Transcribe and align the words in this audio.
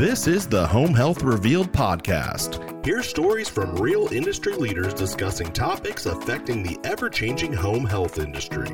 This 0.00 0.26
is 0.26 0.46
the 0.46 0.66
Home 0.66 0.94
Health 0.94 1.22
Revealed 1.22 1.72
podcast. 1.72 2.82
Hear 2.86 3.02
stories 3.02 3.50
from 3.50 3.76
real 3.76 4.10
industry 4.10 4.54
leaders 4.54 4.94
discussing 4.94 5.52
topics 5.52 6.06
affecting 6.06 6.62
the 6.62 6.78
ever 6.84 7.10
changing 7.10 7.52
home 7.52 7.84
health 7.84 8.18
industry. 8.18 8.70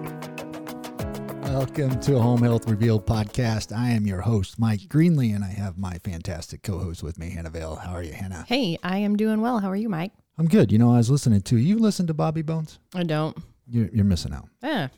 Welcome 1.42 1.98
to 1.98 2.20
Home 2.20 2.42
Health 2.42 2.70
Revealed 2.70 3.06
podcast. 3.06 3.76
I 3.76 3.90
am 3.90 4.06
your 4.06 4.20
host, 4.20 4.60
Mike 4.60 4.82
Greenlee, 4.82 5.34
and 5.34 5.42
I 5.42 5.48
have 5.48 5.76
my 5.76 5.98
fantastic 6.04 6.62
co 6.62 6.78
host 6.78 7.02
with 7.02 7.18
me, 7.18 7.30
Hannah 7.30 7.50
Vale. 7.50 7.74
How 7.74 7.94
are 7.94 8.04
you, 8.04 8.12
Hannah? 8.12 8.44
Hey, 8.46 8.78
I 8.84 8.98
am 8.98 9.16
doing 9.16 9.40
well. 9.40 9.58
How 9.58 9.68
are 9.68 9.74
you, 9.74 9.88
Mike? 9.88 10.12
I'm 10.38 10.46
good. 10.46 10.70
You 10.70 10.78
know, 10.78 10.94
I 10.94 10.98
was 10.98 11.10
listening 11.10 11.40
to 11.40 11.56
you. 11.56 11.80
Listen 11.80 12.06
to 12.06 12.14
Bobby 12.14 12.42
Bones? 12.42 12.78
I 12.94 13.02
don't. 13.02 13.36
You're, 13.68 13.88
you're 13.92 14.04
missing 14.04 14.32
out. 14.32 14.48
Yeah. 14.62 14.90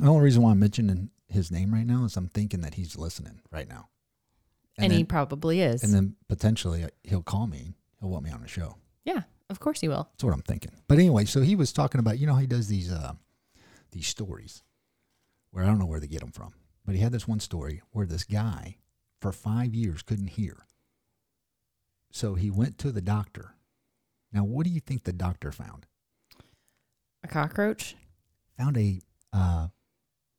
The 0.00 0.08
only 0.08 0.24
reason 0.24 0.42
why 0.42 0.50
I'm 0.50 0.58
mentioning 0.58 1.10
his 1.28 1.52
name 1.52 1.72
right 1.72 1.86
now 1.86 2.06
is 2.06 2.16
I'm 2.16 2.26
thinking 2.26 2.62
that 2.62 2.74
he's 2.74 2.98
listening 2.98 3.38
right 3.52 3.68
now. 3.68 3.86
And, 4.82 4.90
then, 4.92 4.98
he 4.98 5.04
probably 5.04 5.60
is. 5.60 5.82
and 5.82 5.92
then 5.92 6.16
potentially 6.28 6.84
uh, 6.84 6.88
he'll 7.04 7.22
call 7.22 7.46
me. 7.46 7.74
He'll 8.00 8.10
want 8.10 8.24
me 8.24 8.30
on 8.30 8.40
the 8.40 8.48
show. 8.48 8.76
yeah, 9.04 9.22
of 9.48 9.60
course 9.60 9.80
he 9.80 9.88
will. 9.88 10.08
That's 10.12 10.24
what 10.24 10.32
I'm 10.32 10.42
thinking. 10.42 10.72
But 10.88 10.98
anyway, 10.98 11.24
so 11.26 11.40
he 11.42 11.56
was 11.56 11.72
talking 11.72 11.98
about 11.98 12.18
you 12.18 12.26
know 12.26 12.34
how 12.34 12.40
he 12.40 12.46
does 12.46 12.68
these 12.68 12.90
uh, 12.90 13.12
these 13.92 14.06
stories 14.06 14.62
where 15.50 15.64
I 15.64 15.66
don't 15.66 15.78
know 15.78 15.86
where 15.86 16.00
they 16.00 16.06
get 16.06 16.20
them 16.20 16.32
from, 16.32 16.54
but 16.86 16.94
he 16.94 17.00
had 17.00 17.12
this 17.12 17.28
one 17.28 17.40
story 17.40 17.82
where 17.90 18.06
this 18.06 18.24
guy 18.24 18.76
for 19.20 19.32
five 19.32 19.74
years 19.74 20.02
couldn't 20.02 20.28
hear, 20.28 20.64
so 22.10 22.34
he 22.34 22.50
went 22.50 22.78
to 22.78 22.90
the 22.92 23.02
doctor. 23.02 23.54
Now, 24.32 24.44
what 24.44 24.64
do 24.64 24.70
you 24.70 24.80
think 24.80 25.02
the 25.04 25.12
doctor 25.12 25.50
found? 25.52 25.86
A 27.24 27.28
cockroach? 27.28 27.96
Found 28.56 28.76
a 28.78 29.00
uh, 29.32 29.68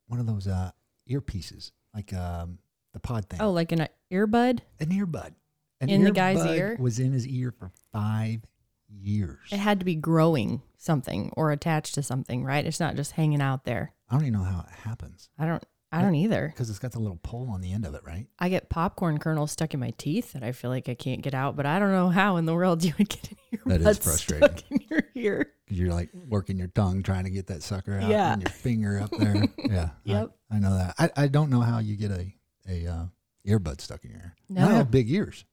one 0.08 0.20
of 0.20 0.26
those 0.26 0.48
uh, 0.48 0.72
earpieces, 1.10 1.72
like 1.94 2.14
um, 2.14 2.60
the 2.94 3.00
pod 3.00 3.26
thing. 3.30 3.42
Oh, 3.42 3.52
like 3.52 3.72
an 3.72 3.88
earbud? 4.12 4.60
an 4.80 4.90
earbud. 4.90 5.34
An 5.80 5.90
In 5.90 6.04
the 6.04 6.12
guy's 6.12 6.46
ear? 6.46 6.78
was 6.80 7.00
in 7.00 7.12
his 7.12 7.28
ear 7.28 7.52
for 7.52 7.72
five 7.92 8.42
years. 8.90 9.40
It 9.52 9.58
had 9.58 9.80
to 9.80 9.86
be 9.86 9.96
growing 9.96 10.62
something 10.78 11.32
or 11.36 11.52
attached 11.52 11.96
to 11.96 12.04
something, 12.04 12.44
right? 12.44 12.66
It's 12.66 12.80
not 12.80 12.96
just 12.96 13.14
hanging 13.14 13.42
out 13.42 13.66
there. 13.66 13.94
I 14.10 14.14
don't 14.16 14.24
even 14.24 14.34
know 14.34 14.44
how 14.44 14.60
it 14.68 14.76
happens 14.88 15.30
I 15.40 15.46
don't. 15.46 15.64
I 15.94 16.02
don't 16.02 16.16
either. 16.16 16.48
because 16.54 16.70
it's 16.70 16.80
got 16.80 16.94
the 16.94 17.00
little 17.02 17.20
pole 17.22 17.50
on 17.52 17.60
the 17.60 17.74
end 17.74 17.86
of 17.86 17.96
it, 17.96 18.02
right? 18.06 18.26
I 18.40 18.48
get 18.48 18.70
popcorn 18.70 19.18
kernels 19.18 19.52
stuck 19.52 19.74
in 19.74 19.82
my 19.82 19.92
teeth 19.98 20.32
that 20.32 20.42
I 20.42 20.54
feel 20.54 20.70
like 20.70 20.88
I 20.88 20.94
can't 20.94 21.22
get 21.22 21.34
out, 21.34 21.58
but 21.58 21.66
I 21.66 21.80
don't 21.80 21.92
know 21.92 22.08
how 22.08 22.38
in 22.38 22.46
the 22.46 22.54
world 22.54 22.82
you 22.86 22.94
would 22.98 23.10
get 23.10 23.30
an 23.32 23.38
That 23.66 23.82
earbud 23.82 23.88
is 23.90 23.98
frustrating. 23.98 24.48
stuck 24.58 24.72
in 24.72 24.80
your 24.90 25.04
ear. 25.16 25.52
Because 25.66 25.80
you're 25.80 25.92
like 25.94 26.10
working 26.30 26.58
your 26.58 26.70
tongue 26.70 27.04
trying 27.04 27.26
to 27.26 27.30
get 27.30 27.48
that 27.48 27.62
sucker 27.62 28.00
out 28.00 28.10
Yeah. 28.10 28.32
and 28.32 28.42
your 28.42 28.52
finger 28.52 29.02
up 29.02 29.12
there. 29.12 29.44
Yeah. 29.70 29.84
I- 29.84 29.92
Yep. 30.06 30.32
I, 30.50 30.60
know 30.60 30.78
that. 30.78 30.96
I, 30.98 31.10
I 31.24 31.28
don't 31.28 31.50
know 31.50 31.60
how 31.60 31.80
you 31.80 31.98
get 31.98 32.12
a, 32.12 32.34
a 32.70 32.88
uh, 32.88 33.04
earbud 33.48 33.82
stuck 33.82 34.04
in 34.04 34.12
your 34.12 34.20
ear. 34.20 34.36
No. 34.50 34.66
I 34.68 34.72
have 34.74 34.92
big 34.92 35.10
ears. 35.10 35.46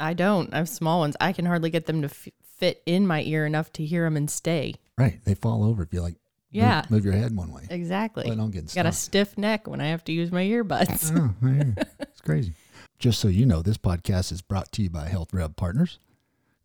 I 0.00 0.14
don't. 0.14 0.52
I 0.52 0.58
have 0.58 0.68
small 0.68 1.00
ones. 1.00 1.16
I 1.20 1.32
can 1.32 1.46
hardly 1.46 1.70
get 1.70 1.86
them 1.86 2.02
to 2.02 2.08
f- 2.08 2.28
fit 2.56 2.82
in 2.86 3.06
my 3.06 3.22
ear 3.22 3.46
enough 3.46 3.72
to 3.74 3.84
hear 3.84 4.04
them 4.04 4.16
and 4.16 4.28
stay. 4.30 4.74
Right. 4.98 5.20
They 5.24 5.34
fall 5.34 5.64
over 5.64 5.82
if 5.84 5.92
you 5.92 6.00
like 6.02 6.16
Yeah. 6.50 6.82
move, 6.90 7.04
your 7.04 7.14
head 7.14 7.36
one 7.36 7.52
way. 7.52 7.66
Exactly. 7.70 8.30
I 8.30 8.34
don't 8.34 8.50
get 8.50 8.74
Got 8.74 8.86
a 8.86 8.92
stiff 8.92 9.38
neck 9.38 9.66
when 9.68 9.80
I 9.80 9.86
have 9.86 10.02
to 10.04 10.12
use 10.12 10.32
my 10.32 10.42
earbuds. 10.42 11.12
Oh, 11.16 11.46
hear 11.46 11.74
it's 12.00 12.20
crazy. 12.20 12.54
Just 12.98 13.20
so 13.20 13.28
you 13.28 13.46
know, 13.46 13.62
this 13.62 13.78
podcast 13.78 14.32
is 14.32 14.42
brought 14.42 14.70
to 14.72 14.82
you 14.82 14.90
by 14.90 15.08
HealthRev 15.08 15.56
Partners. 15.56 15.98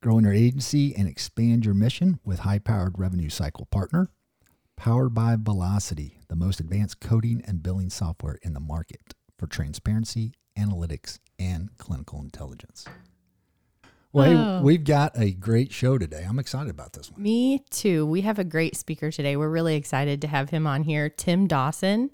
Growing 0.01 0.23
your 0.25 0.33
agency 0.33 0.95
and 0.95 1.07
expand 1.07 1.65
your 1.65 1.73
mission 1.73 2.19
with 2.23 2.39
high 2.39 2.59
powered 2.59 2.97
revenue 2.99 3.29
cycle 3.29 3.65
partner. 3.65 4.09
Powered 4.77 5.13
by 5.15 5.35
Velocity, 5.37 6.19
the 6.27 6.35
most 6.35 6.59
advanced 6.59 6.99
coding 6.99 7.41
and 7.45 7.63
billing 7.63 7.89
software 7.89 8.37
in 8.43 8.53
the 8.53 8.59
market 8.59 9.15
for 9.37 9.47
transparency, 9.47 10.33
analytics, 10.57 11.17
and 11.39 11.75
clinical 11.77 12.21
intelligence. 12.21 12.85
Well, 14.13 14.25
hey, 14.29 14.35
Oh. 14.37 14.61
we've 14.61 14.83
got 14.83 15.11
a 15.19 15.31
great 15.31 15.73
show 15.73 15.97
today. 15.97 16.23
I'm 16.27 16.39
excited 16.39 16.69
about 16.69 16.93
this 16.93 17.11
one. 17.11 17.21
Me 17.21 17.63
too. 17.71 18.05
We 18.05 18.21
have 18.21 18.39
a 18.39 18.43
great 18.43 18.75
speaker 18.77 19.11
today. 19.11 19.35
We're 19.35 19.49
really 19.49 19.75
excited 19.75 20.21
to 20.21 20.27
have 20.27 20.51
him 20.51 20.65
on 20.67 20.83
here, 20.83 21.09
Tim 21.09 21.47
Dawson. 21.47 22.11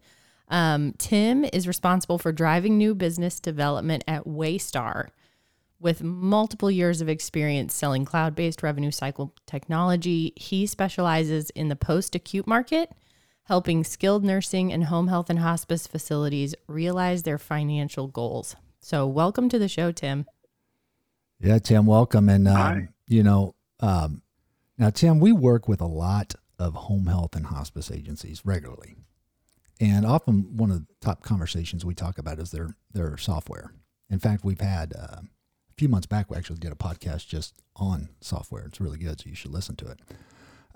Um, 0.47 0.93
Tim 0.97 1.45
is 1.45 1.67
responsible 1.67 2.17
for 2.17 2.31
driving 2.31 2.77
new 2.77 2.95
business 2.95 3.39
development 3.39 4.03
at 4.07 4.23
Waystar 4.25 5.09
with 5.83 6.01
multiple 6.01 6.71
years 6.71 7.01
of 7.01 7.09
experience 7.09 7.75
selling 7.75 8.05
cloud 8.05 8.33
based 8.33 8.63
revenue 8.63 8.89
cycle 8.89 9.35
technology. 9.45 10.33
He 10.37 10.65
specializes 10.65 11.49
in 11.51 11.67
the 11.67 11.75
post 11.75 12.15
acute 12.15 12.47
market, 12.47 12.91
helping 13.43 13.83
skilled 13.83 14.23
nursing 14.23 14.71
and 14.71 14.85
home 14.85 15.09
health 15.09 15.29
and 15.29 15.39
hospice 15.39 15.85
facilities 15.85 16.55
realize 16.67 17.23
their 17.23 17.37
financial 17.37 18.07
goals. 18.07 18.55
So, 18.79 19.05
welcome 19.05 19.49
to 19.49 19.59
the 19.59 19.67
show, 19.67 19.91
Tim. 19.91 20.25
Yeah, 21.39 21.59
Tim, 21.59 21.85
welcome. 21.85 22.29
And, 22.29 22.47
um, 22.47 22.55
Hi. 22.55 22.87
you 23.07 23.21
know, 23.21 23.55
um, 23.81 24.21
now, 24.77 24.89
Tim, 24.89 25.19
we 25.19 25.33
work 25.33 25.67
with 25.67 25.81
a 25.81 25.85
lot 25.85 26.35
of 26.57 26.73
home 26.73 27.07
health 27.07 27.35
and 27.35 27.45
hospice 27.45 27.91
agencies 27.91 28.41
regularly. 28.45 28.95
And 29.79 30.05
often 30.05 30.55
one 30.55 30.71
of 30.71 30.79
the 30.79 30.87
top 31.01 31.23
conversations 31.23 31.83
we 31.83 31.93
talk 31.93 32.17
about 32.17 32.39
is 32.39 32.51
their, 32.51 32.77
their 32.93 33.17
software. 33.17 33.73
In 34.09 34.19
fact, 34.19 34.45
we've 34.45 34.61
had 34.61 34.93
uh, 34.97 35.17
a 35.17 35.23
few 35.83 35.89
months 35.89 36.07
back, 36.07 36.31
we 36.31 36.37
actually 36.37 36.59
did 36.59 36.71
a 36.71 36.75
podcast 36.75 37.27
just 37.27 37.61
on 37.75 38.07
software. 38.21 38.63
It's 38.63 38.79
really 38.79 38.97
good, 38.97 39.19
so 39.19 39.27
you 39.27 39.35
should 39.35 39.51
listen 39.51 39.75
to 39.75 39.87
it. 39.87 39.99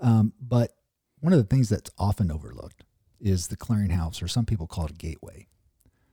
Um, 0.00 0.34
but 0.38 0.72
one 1.20 1.32
of 1.32 1.38
the 1.38 1.46
things 1.46 1.70
that's 1.70 1.90
often 1.96 2.30
overlooked 2.30 2.84
is 3.18 3.46
the 3.46 3.56
clearinghouse, 3.56 4.22
or 4.22 4.28
some 4.28 4.44
people 4.44 4.66
call 4.66 4.84
it 4.84 4.90
a 4.90 4.94
gateway. 4.94 5.46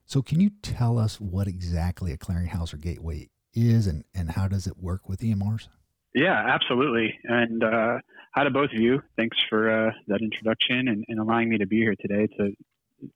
So, 0.05 0.21
can 0.21 0.39
you 0.39 0.49
tell 0.61 0.97
us 0.97 1.19
what 1.19 1.45
exactly 1.45 2.13
a 2.13 2.17
clearinghouse 2.17 2.73
or 2.73 2.77
gateway 2.77 3.27
is 3.53 3.85
and, 3.85 4.05
and 4.13 4.31
how 4.31 4.47
does 4.47 4.65
it 4.65 4.77
work 4.77 5.09
with 5.09 5.19
EMRs? 5.19 5.67
Yeah, 6.13 6.41
absolutely. 6.47 7.19
And 7.25 7.65
uh, 7.65 7.97
hi 8.33 8.45
to 8.45 8.49
both 8.49 8.71
of 8.71 8.79
you. 8.79 9.01
Thanks 9.17 9.35
for 9.49 9.69
uh, 9.69 9.91
that 10.07 10.21
introduction 10.21 10.87
and, 10.87 11.03
and 11.09 11.19
allowing 11.19 11.49
me 11.49 11.57
to 11.57 11.67
be 11.67 11.81
here 11.81 11.95
today. 11.99 12.29
It's 12.31 12.39
a, 12.39 13.09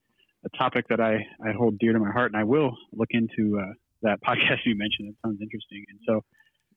a 0.44 0.57
topic 0.57 0.90
that 0.90 1.00
I, 1.00 1.25
I 1.41 1.53
hold 1.53 1.79
dear 1.79 1.94
to 1.94 2.00
my 2.00 2.11
heart, 2.11 2.34
and 2.34 2.41
I 2.41 2.44
will 2.44 2.75
look 2.91 3.11
into 3.11 3.61
uh, 3.61 3.72
that 4.02 4.20
podcast 4.28 4.60
you 4.66 4.76
mentioned. 4.76 5.10
It 5.10 5.16
sounds 5.26 5.40
interesting. 5.42 5.84
And 5.90 6.00
so, 6.08 6.22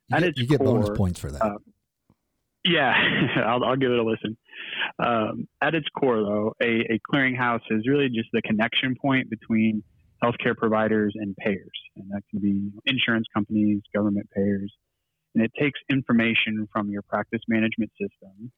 You 0.08 0.16
At 0.16 0.20
get, 0.20 0.28
its 0.30 0.40
you 0.40 0.46
get 0.46 0.60
bonus 0.60 0.90
points 0.96 1.20
for 1.20 1.30
that. 1.30 1.42
uh, 1.42 1.58
yeah, 2.64 2.94
I'll, 3.46 3.64
I'll 3.64 3.76
give 3.76 3.90
it 3.90 3.98
a 3.98 4.04
listen. 4.04 4.36
Um, 4.98 5.46
at 5.60 5.74
its 5.74 5.86
core, 5.98 6.18
though, 6.22 6.52
a, 6.62 6.94
a 6.94 7.00
clearinghouse 7.12 7.62
is 7.70 7.86
really 7.88 8.08
just 8.08 8.28
the 8.32 8.42
connection 8.42 8.94
point 9.00 9.28
between 9.30 9.82
healthcare 10.22 10.56
providers 10.56 11.12
and 11.16 11.36
payers. 11.36 11.72
And 11.96 12.08
that 12.10 12.22
can 12.30 12.40
be 12.40 12.70
insurance 12.86 13.26
companies, 13.34 13.80
government 13.94 14.28
payers. 14.34 14.72
And 15.34 15.44
it 15.44 15.50
takes 15.58 15.80
information 15.90 16.68
from 16.72 16.90
your 16.90 17.02
practice 17.02 17.40
management 17.48 17.90
system 18.00 18.52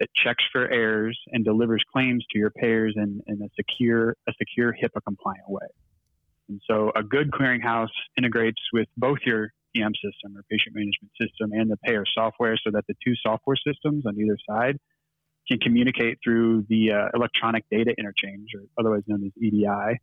that 0.00 0.08
checks 0.14 0.42
for 0.50 0.70
errors 0.70 1.18
and 1.32 1.44
delivers 1.44 1.82
claims 1.92 2.24
to 2.32 2.38
your 2.38 2.50
payers 2.50 2.94
in, 2.96 3.20
in 3.26 3.42
a 3.42 3.48
secure, 3.54 4.16
a 4.26 4.32
secure 4.38 4.72
HIPAA 4.72 5.02
compliant 5.04 5.48
way. 5.48 5.66
And 6.52 6.60
so 6.68 6.92
a 6.94 7.02
good 7.02 7.30
clearinghouse 7.30 7.88
integrates 8.18 8.60
with 8.74 8.86
both 8.98 9.18
your 9.24 9.52
EM 9.74 9.92
system 9.94 10.36
or 10.36 10.42
patient 10.50 10.74
management 10.74 11.10
system 11.18 11.50
and 11.52 11.70
the 11.70 11.78
payer 11.78 12.04
software 12.14 12.58
so 12.62 12.70
that 12.72 12.84
the 12.88 12.94
two 13.02 13.14
software 13.26 13.56
systems 13.56 14.04
on 14.04 14.20
either 14.20 14.36
side 14.46 14.76
can 15.48 15.58
communicate 15.58 16.18
through 16.22 16.66
the 16.68 16.92
uh, 16.92 17.08
electronic 17.14 17.64
data 17.70 17.94
interchange, 17.98 18.48
or 18.54 18.64
otherwise 18.78 19.02
known 19.06 19.24
as 19.24 19.32
EDI. 19.42 19.98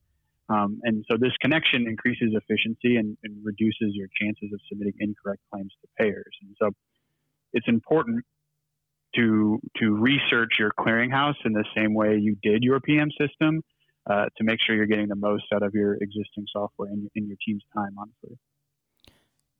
Um, 0.50 0.80
and 0.84 1.06
so 1.10 1.18
this 1.18 1.32
connection 1.40 1.88
increases 1.88 2.34
efficiency 2.34 2.98
and, 2.98 3.16
and 3.24 3.46
reduces 3.46 3.94
your 3.94 4.08
chances 4.20 4.50
of 4.52 4.60
submitting 4.68 4.94
incorrect 5.00 5.42
claims 5.54 5.72
to 5.82 5.88
payers. 6.00 6.36
And 6.42 6.56
so 6.60 6.72
it's 7.54 7.68
important 7.68 8.26
to 9.16 9.60
to 9.78 9.96
research 9.96 10.54
your 10.58 10.72
clearinghouse 10.80 11.36
in 11.46 11.54
the 11.54 11.66
same 11.76 11.94
way 11.94 12.18
you 12.18 12.36
did 12.42 12.64
your 12.64 12.80
PM 12.80 13.10
system 13.20 13.62
uh, 14.10 14.26
to 14.38 14.44
make 14.44 14.60
sure 14.66 14.76
you're 14.76 14.88
getting 14.88 15.08
the 15.08 15.16
most 15.16 15.44
out 15.54 15.64
of 15.64 15.74
your 15.74 15.94
existing 15.96 16.46
software 16.52 16.90
and, 16.90 17.10
in 17.16 17.28
your 17.28 17.38
team's 17.46 17.64
time, 17.74 17.96
honestly. 17.98 18.38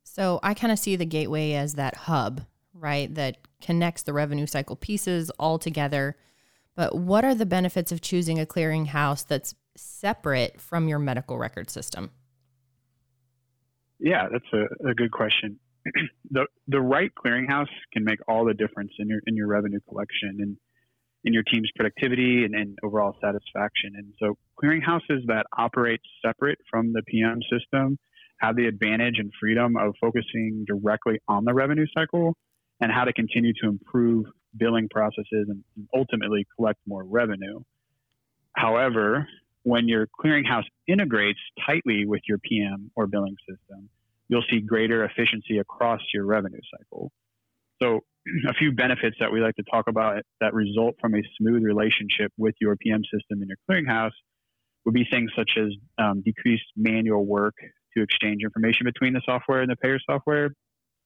So 0.02 0.40
I 0.42 0.54
kind 0.54 0.72
of 0.72 0.78
see 0.78 0.96
the 0.96 1.06
gateway 1.06 1.52
as 1.52 1.74
that 1.74 1.94
hub, 1.94 2.42
right, 2.74 3.14
that 3.14 3.38
connects 3.62 4.02
the 4.02 4.12
revenue 4.12 4.46
cycle 4.46 4.74
pieces 4.74 5.30
all 5.38 5.58
together. 5.58 6.16
But 6.74 6.96
what 6.96 7.24
are 7.24 7.34
the 7.34 7.46
benefits 7.46 7.92
of 7.92 8.00
choosing 8.00 8.40
a 8.40 8.46
clearinghouse 8.46 9.26
that's 9.26 9.54
separate 9.76 10.60
from 10.60 10.88
your 10.88 10.98
medical 10.98 11.38
record 11.38 11.70
system? 11.70 12.10
Yeah, 14.00 14.28
that's 14.32 14.44
a, 14.52 14.88
a 14.88 14.94
good 14.94 15.12
question. 15.12 15.60
the 16.30 16.46
the 16.68 16.80
right 16.80 17.10
clearinghouse 17.14 17.68
can 17.92 18.04
make 18.04 18.18
all 18.28 18.44
the 18.44 18.54
difference 18.54 18.92
in 18.98 19.08
your 19.08 19.20
in 19.26 19.36
your 19.36 19.46
revenue 19.46 19.80
collection 19.88 20.38
and 20.40 20.56
in 21.24 21.32
your 21.32 21.42
team's 21.42 21.70
productivity 21.76 22.44
and, 22.44 22.54
and 22.54 22.78
overall 22.82 23.14
satisfaction. 23.20 23.92
And 23.94 24.14
so 24.18 24.36
clearinghouses 24.62 25.26
that 25.26 25.46
operate 25.56 26.00
separate 26.24 26.58
from 26.70 26.92
the 26.92 27.02
PM 27.06 27.40
system 27.50 27.98
have 28.38 28.56
the 28.56 28.66
advantage 28.66 29.18
and 29.18 29.30
freedom 29.38 29.76
of 29.76 29.94
focusing 30.00 30.64
directly 30.66 31.18
on 31.28 31.44
the 31.44 31.52
revenue 31.52 31.86
cycle 31.94 32.34
and 32.80 32.90
how 32.90 33.04
to 33.04 33.12
continue 33.12 33.52
to 33.62 33.68
improve 33.68 34.24
billing 34.56 34.88
processes 34.88 35.48
and 35.48 35.62
ultimately 35.94 36.46
collect 36.56 36.78
more 36.86 37.04
revenue. 37.04 37.60
However, 38.56 39.28
when 39.62 39.88
your 39.88 40.06
clearinghouse 40.22 40.64
integrates 40.88 41.38
tightly 41.66 42.06
with 42.06 42.22
your 42.26 42.38
PM 42.38 42.90
or 42.96 43.06
billing 43.06 43.36
system, 43.48 43.88
you'll 44.28 44.44
see 44.50 44.60
greater 44.60 45.04
efficiency 45.04 45.58
across 45.58 46.00
your 46.14 46.24
revenue 46.24 46.60
cycle. 46.78 47.12
So, 47.82 48.00
a 48.48 48.54
few 48.54 48.72
benefits 48.72 49.16
that 49.20 49.32
we 49.32 49.40
like 49.40 49.56
to 49.56 49.62
talk 49.70 49.88
about 49.88 50.22
that 50.40 50.54
result 50.54 50.94
from 51.00 51.14
a 51.14 51.22
smooth 51.38 51.62
relationship 51.62 52.32
with 52.36 52.54
your 52.60 52.76
PM 52.76 53.02
system 53.04 53.40
and 53.40 53.48
your 53.48 53.58
clearinghouse 53.68 54.12
would 54.84 54.94
be 54.94 55.06
things 55.10 55.30
such 55.36 55.52
as 55.58 55.72
um, 55.98 56.22
decreased 56.22 56.64
manual 56.76 57.24
work 57.24 57.54
to 57.96 58.02
exchange 58.02 58.42
information 58.42 58.84
between 58.84 59.12
the 59.12 59.20
software 59.24 59.60
and 59.62 59.70
the 59.70 59.76
payer 59.76 59.98
software, 60.08 60.50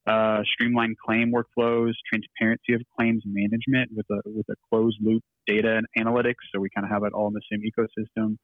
uh, 0.06 0.42
streamlined 0.44 0.96
claim 1.04 1.32
workflows, 1.32 1.92
transparency 2.06 2.74
of 2.74 2.82
claims 2.98 3.22
management 3.26 3.90
with 3.94 4.06
a 4.10 4.20
with 4.26 4.46
a 4.50 4.54
closed 4.68 4.98
loop 5.00 5.22
data 5.46 5.78
and 5.78 6.06
analytics, 6.06 6.44
so 6.52 6.60
we 6.60 6.68
kind 6.74 6.84
of 6.84 6.90
have 6.90 7.04
it 7.04 7.12
all 7.12 7.28
in 7.28 7.34
the 7.34 7.40
same 7.50 7.62
ecosystem. 7.62 8.36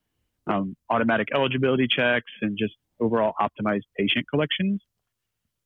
Um, 0.47 0.75
automatic 0.89 1.29
eligibility 1.35 1.87
checks 1.87 2.33
and 2.41 2.57
just 2.59 2.75
overall 2.99 3.35
optimized 3.41 3.83
patient 3.97 4.25
collections. 4.31 4.81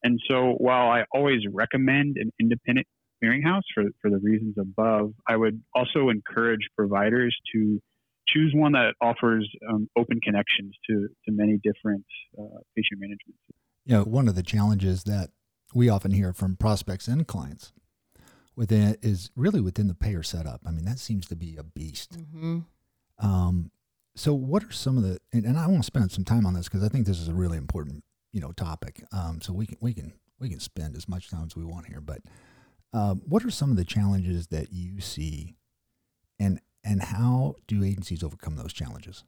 And 0.03 0.19
so, 0.29 0.53
while 0.57 0.89
I 0.89 1.05
always 1.13 1.41
recommend 1.51 2.17
an 2.17 2.31
independent 2.39 2.87
clearinghouse 3.23 3.63
for 3.73 3.83
for 4.01 4.09
the 4.09 4.19
reasons 4.19 4.55
above, 4.59 5.13
I 5.27 5.35
would 5.35 5.61
also 5.73 6.09
encourage 6.09 6.61
providers 6.75 7.35
to 7.53 7.81
choose 8.27 8.53
one 8.55 8.73
that 8.73 8.93
offers 9.01 9.49
um, 9.69 9.89
open 9.97 10.19
connections 10.21 10.75
to 10.89 11.07
to 11.25 11.31
many 11.31 11.59
different 11.63 12.05
uh, 12.37 12.59
patient 12.75 12.99
management. 12.99 13.35
You 13.85 13.95
know, 13.97 14.03
one 14.03 14.27
of 14.27 14.35
the 14.35 14.43
challenges 14.43 15.03
that 15.03 15.29
we 15.73 15.89
often 15.89 16.11
hear 16.11 16.33
from 16.33 16.55
prospects 16.55 17.07
and 17.07 17.27
clients 17.27 17.71
within 18.55 18.97
is 19.01 19.29
really 19.35 19.61
within 19.61 19.87
the 19.87 19.93
payer 19.93 20.23
setup. 20.23 20.61
I 20.65 20.71
mean, 20.71 20.85
that 20.85 20.99
seems 20.99 21.27
to 21.27 21.35
be 21.35 21.55
a 21.57 21.63
beast. 21.63 22.17
Mm-hmm. 22.17 22.59
Um, 23.19 23.71
so, 24.15 24.33
what 24.33 24.63
are 24.63 24.71
some 24.71 24.97
of 24.97 25.03
the? 25.03 25.19
And, 25.33 25.45
and 25.45 25.57
I 25.57 25.67
want 25.67 25.79
to 25.79 25.85
spend 25.85 26.11
some 26.11 26.23
time 26.23 26.45
on 26.45 26.53
this 26.53 26.67
because 26.67 26.83
I 26.83 26.89
think 26.89 27.05
this 27.05 27.19
is 27.19 27.27
a 27.27 27.33
really 27.33 27.57
important, 27.57 28.03
you 28.31 28.39
know, 28.41 28.51
topic. 28.53 29.03
Um, 29.11 29.41
so 29.41 29.53
we 29.53 29.67
can 29.67 29.77
we 29.81 29.93
can 29.93 30.13
we 30.39 30.49
can 30.49 30.59
spend 30.59 30.95
as 30.95 31.07
much 31.07 31.29
time 31.29 31.45
as 31.45 31.55
we 31.55 31.65
want 31.65 31.87
here. 31.87 32.01
But 32.01 32.21
um, 32.95 33.21
what 33.27 33.43
are 33.43 33.51
some 33.51 33.71
of 33.71 33.77
the 33.77 33.83
challenges 33.83 34.47
that 34.47 34.71
you 34.71 35.01
see, 35.01 35.57
and 36.39 36.61
and 36.81 37.03
how 37.03 37.55
do 37.67 37.83
agencies 37.83 38.23
overcome 38.23 38.55
those 38.55 38.71
challenges? 38.71 39.25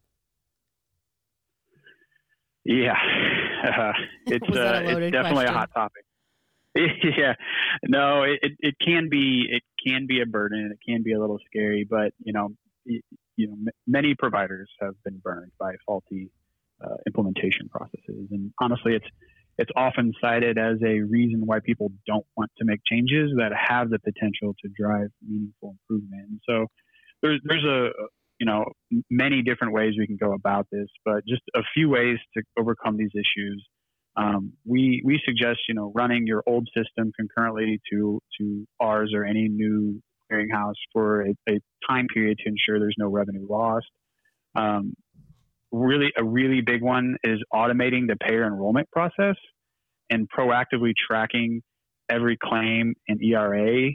Yeah, 2.64 2.94
uh, 3.68 3.92
it's 4.25 4.58
uh, 4.58 4.81
it's 4.86 5.12
definitely 5.12 5.12
question? 5.12 5.48
a 5.48 5.52
hot 5.52 5.69
topic. 5.75 6.06
yeah, 7.18 7.34
no, 7.86 8.24
it, 8.24 8.54
it 8.60 8.75
can 8.80 9.10
be 9.10 9.48
it 9.50 9.64
can 9.86 10.08
be 10.08 10.22
a 10.22 10.25
burden. 10.25 10.72
It 10.72 10.80
can 10.90 11.04
be 11.04 11.12
a 11.12 11.19
little 11.19 11.40
scary, 11.46 11.86
but 11.90 12.14
you 12.24 12.31
know, 12.31 12.50
you 12.86 13.02
know, 13.38 13.72
many 13.86 14.16
providers 14.16 14.69
have 14.80 14.94
been 15.04 15.19
burned 15.22 15.52
by 15.60 15.74
faulty 15.86 16.31
uh, 16.81 16.96
implementation 17.06 17.68
processes, 17.68 18.30
and 18.31 18.54
honestly, 18.62 18.96
it's 18.96 19.08
it's 19.57 19.71
often 19.75 20.13
cited 20.21 20.57
as 20.57 20.77
a 20.86 21.01
reason 21.01 21.42
why 21.45 21.59
people 21.63 21.92
don't 22.06 22.25
want 22.36 22.51
to 22.57 22.65
make 22.65 22.80
changes 22.86 23.31
that 23.38 23.51
have 23.56 23.89
the 23.89 24.00
potential 24.00 24.56
to 24.63 24.69
drive 24.80 25.09
meaningful 25.27 25.75
improvement. 25.89 26.30
And 26.30 26.39
so 26.48 26.68
there's 27.21 27.42
there's 27.44 27.63
a 27.63 27.89
you 28.39 28.45
know 28.45 28.65
many 29.09 29.42
different 29.42 29.74
ways 29.74 29.94
we 29.98 30.06
can 30.06 30.18
go 30.18 30.33
about 30.33 30.68
this, 30.71 30.88
but 31.04 31.25
just 31.27 31.42
a 31.56 31.62
few 31.74 31.89
ways 31.89 32.18
to 32.36 32.44
overcome 32.59 32.98
these 32.98 33.12
issues. 33.15 33.65
Um, 34.15 34.54
we 34.65 35.01
we 35.04 35.19
suggest 35.25 35.59
you 35.68 35.75
know 35.75 35.92
running 35.95 36.27
your 36.27 36.44
old 36.48 36.68
system 36.75 37.12
concurrently 37.18 37.80
to 37.92 38.19
to 38.39 38.68
ours 38.80 39.12
or 39.15 39.25
any 39.25 39.48
new 39.48 40.01
clearinghouse 40.31 40.75
for 40.94 41.21
a, 41.21 41.33
a 41.50 41.59
time 41.89 42.07
period 42.13 42.38
to 42.44 42.50
ensure 42.50 42.80
there's 42.80 42.95
no 42.98 43.07
revenue 43.07 43.48
lost. 43.50 43.88
Um, 44.56 44.94
really, 45.72 46.12
a 46.18 46.24
really 46.24 46.62
big 46.62 46.81
one 46.81 47.18
is 47.24 47.40
automating 47.54 48.08
the 48.08 48.16
payer 48.19 48.46
enrollment 48.46 48.90
process 48.92 49.36
and 50.10 50.28
proactively 50.30 50.94
tracking 50.96 51.62
every 52.10 52.38
claim 52.38 52.94
and 53.08 53.22
ERA. 53.22 53.90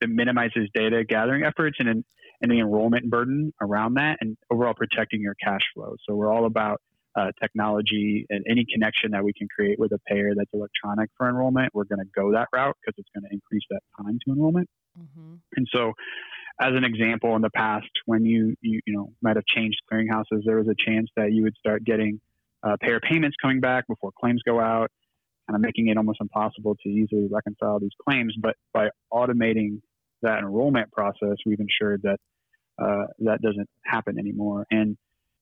It 0.00 0.08
minimizes 0.08 0.68
data 0.74 1.04
gathering 1.04 1.44
efforts 1.44 1.76
and 1.78 2.04
and 2.42 2.50
the 2.50 2.58
enrollment 2.58 3.08
burden 3.08 3.52
around 3.60 3.94
that 3.94 4.18
and 4.20 4.36
overall 4.50 4.74
protecting 4.74 5.22
your 5.22 5.34
cash 5.42 5.62
flow. 5.74 5.94
So 6.06 6.14
we're 6.14 6.30
all 6.30 6.44
about 6.44 6.80
uh, 7.16 7.30
technology 7.40 8.26
and 8.28 8.44
any 8.48 8.66
connection 8.70 9.12
that 9.12 9.24
we 9.24 9.32
can 9.32 9.48
create 9.48 9.78
with 9.78 9.92
a 9.92 9.98
payer 10.06 10.32
that's 10.36 10.50
electronic 10.52 11.08
for 11.16 11.28
enrollment. 11.28 11.74
We're 11.74 11.84
going 11.84 12.00
to 12.00 12.10
go 12.14 12.32
that 12.32 12.48
route 12.52 12.76
because 12.80 12.94
it's 12.98 13.08
going 13.14 13.24
to 13.24 13.32
increase 13.32 13.62
that 13.70 13.80
time 13.96 14.18
to 14.26 14.32
enrollment. 14.32 14.68
Mm-hmm. 14.98 15.34
And 15.56 15.66
so, 15.72 15.94
as 16.60 16.72
an 16.74 16.84
example, 16.84 17.36
in 17.36 17.42
the 17.42 17.50
past, 17.50 17.88
when 18.06 18.24
you, 18.24 18.56
you 18.60 18.80
you 18.86 18.94
know 18.94 19.12
might 19.22 19.36
have 19.36 19.44
changed 19.46 19.78
clearinghouses, 19.92 20.42
there 20.44 20.56
was 20.56 20.68
a 20.68 20.74
chance 20.90 21.08
that 21.16 21.32
you 21.32 21.42
would 21.42 21.56
start 21.56 21.84
getting 21.84 22.20
uh, 22.62 22.76
payer 22.80 23.00
payments 23.00 23.36
coming 23.40 23.60
back 23.60 23.86
before 23.86 24.10
claims 24.18 24.42
go 24.46 24.58
out, 24.58 24.90
kind 25.48 25.56
of 25.56 25.60
making 25.60 25.88
it 25.88 25.96
almost 25.96 26.20
impossible 26.20 26.74
to 26.82 26.88
easily 26.88 27.28
reconcile 27.30 27.78
these 27.78 27.90
claims. 28.08 28.34
But 28.40 28.56
by 28.72 28.88
automating 29.12 29.80
that 30.22 30.38
enrollment 30.38 30.90
process, 30.92 31.36
we've 31.44 31.60
ensured 31.60 32.02
that 32.02 32.18
uh, 32.82 33.06
that 33.20 33.42
doesn't 33.42 33.68
happen 33.84 34.18
anymore. 34.18 34.66
And 34.70 34.96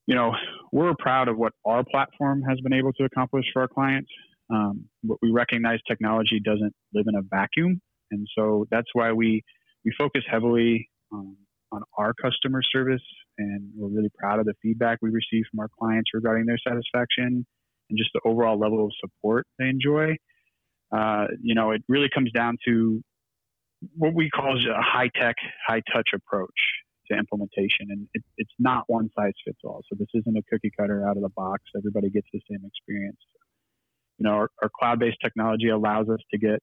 you 0.07 0.15
know, 0.15 0.33
we're 0.73 0.95
proud 0.99 1.29
of 1.29 1.39
what 1.39 1.53
our 1.65 1.85
platform 1.85 2.43
has 2.43 2.61
been 2.61 2.75
able 2.75 2.93
to 2.95 3.05
accomplish 3.05 3.47
for 3.53 3.63
our 3.63 3.69
clients. 3.69 4.11
Um, 4.51 4.85
but 5.03 5.17
we 5.23 5.31
recognize 5.31 5.79
technology 5.89 6.41
doesn't 6.45 6.75
live 6.93 7.07
in 7.09 7.15
a 7.15 7.23
vacuum, 7.23 7.81
and 8.11 8.27
so 8.37 8.67
that's 8.71 8.89
why 8.93 9.13
we 9.13 9.43
we 9.85 9.93
focus 9.97 10.23
heavily 10.31 10.89
um, 11.15 11.37
on 11.73 11.83
our 11.99 12.13
customer 12.15 12.63
service, 12.63 13.03
and 13.39 13.71
we're 13.77 13.89
really 13.89 14.11
proud 14.19 14.39
of 14.39 14.47
the 14.47 14.55
feedback 14.63 14.99
we 15.03 15.11
receive 15.11 15.45
from 15.51 15.61
our 15.61 15.69
clients 15.79 16.11
regarding 16.13 16.47
their 16.47 16.59
satisfaction 16.67 17.47
and 17.91 17.99
just 17.99 18.11
the 18.15 18.21
overall 18.25 18.59
level 18.59 18.85
of 18.85 18.93
support 19.01 19.47
they 19.59 19.69
enjoy. 19.69 20.17
Uh, 20.95 21.27
you 21.43 21.55
know, 21.55 21.73
it 21.73 21.83
really 21.89 22.09
comes 22.15 22.31
down 22.33 22.57
to 22.67 23.03
what 23.97 24.15
we 24.15 24.31
call 24.31 24.57
a 24.57 24.83
high 24.83 25.11
tech, 25.15 25.37
high 25.67 25.83
touch 25.93 26.11
approach 26.15 26.61
to 27.11 27.19
implementation. 27.19 27.87
And 27.91 28.09
it, 28.15 28.23
it's 28.39 28.53
not 28.59 28.85
one 28.87 29.11
size 29.17 29.33
fits 29.45 29.59
all. 29.65 29.83
So 29.89 29.97
this 29.99 30.09
isn't 30.15 30.37
a 30.37 30.43
cookie 30.51 30.71
cutter 30.79 31.07
out 31.07 31.17
of 31.17 31.23
the 31.23 31.29
box. 31.31 31.63
Everybody 31.77 32.11
gets 32.11 32.29
the 32.33 32.41
same 32.51 32.61
experience. 32.65 33.19
You 34.19 34.25
know, 34.25 34.31
our, 34.31 34.49
our 34.63 34.71
cloud 34.79 35.01
based 35.01 35.19
technology 35.23 35.69
allows 35.69 36.09
us 36.09 36.21
to 36.33 36.39
get, 36.39 36.61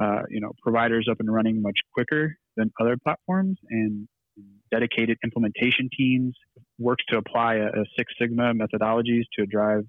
uh, 0.00 0.22
you 0.28 0.40
know, 0.40 0.52
providers 0.62 1.08
up 1.10 1.18
and 1.20 1.32
running 1.32 1.62
much 1.62 1.78
quicker 1.92 2.36
than 2.56 2.70
other 2.80 2.96
platforms 3.02 3.58
and 3.70 4.08
dedicated 4.70 5.16
implementation 5.22 5.88
teams 5.96 6.34
works 6.78 7.04
to 7.08 7.16
apply 7.16 7.56
a, 7.56 7.66
a 7.66 7.84
Six 7.96 8.12
Sigma 8.20 8.52
methodologies 8.54 9.22
to 9.38 9.46
drive 9.46 9.82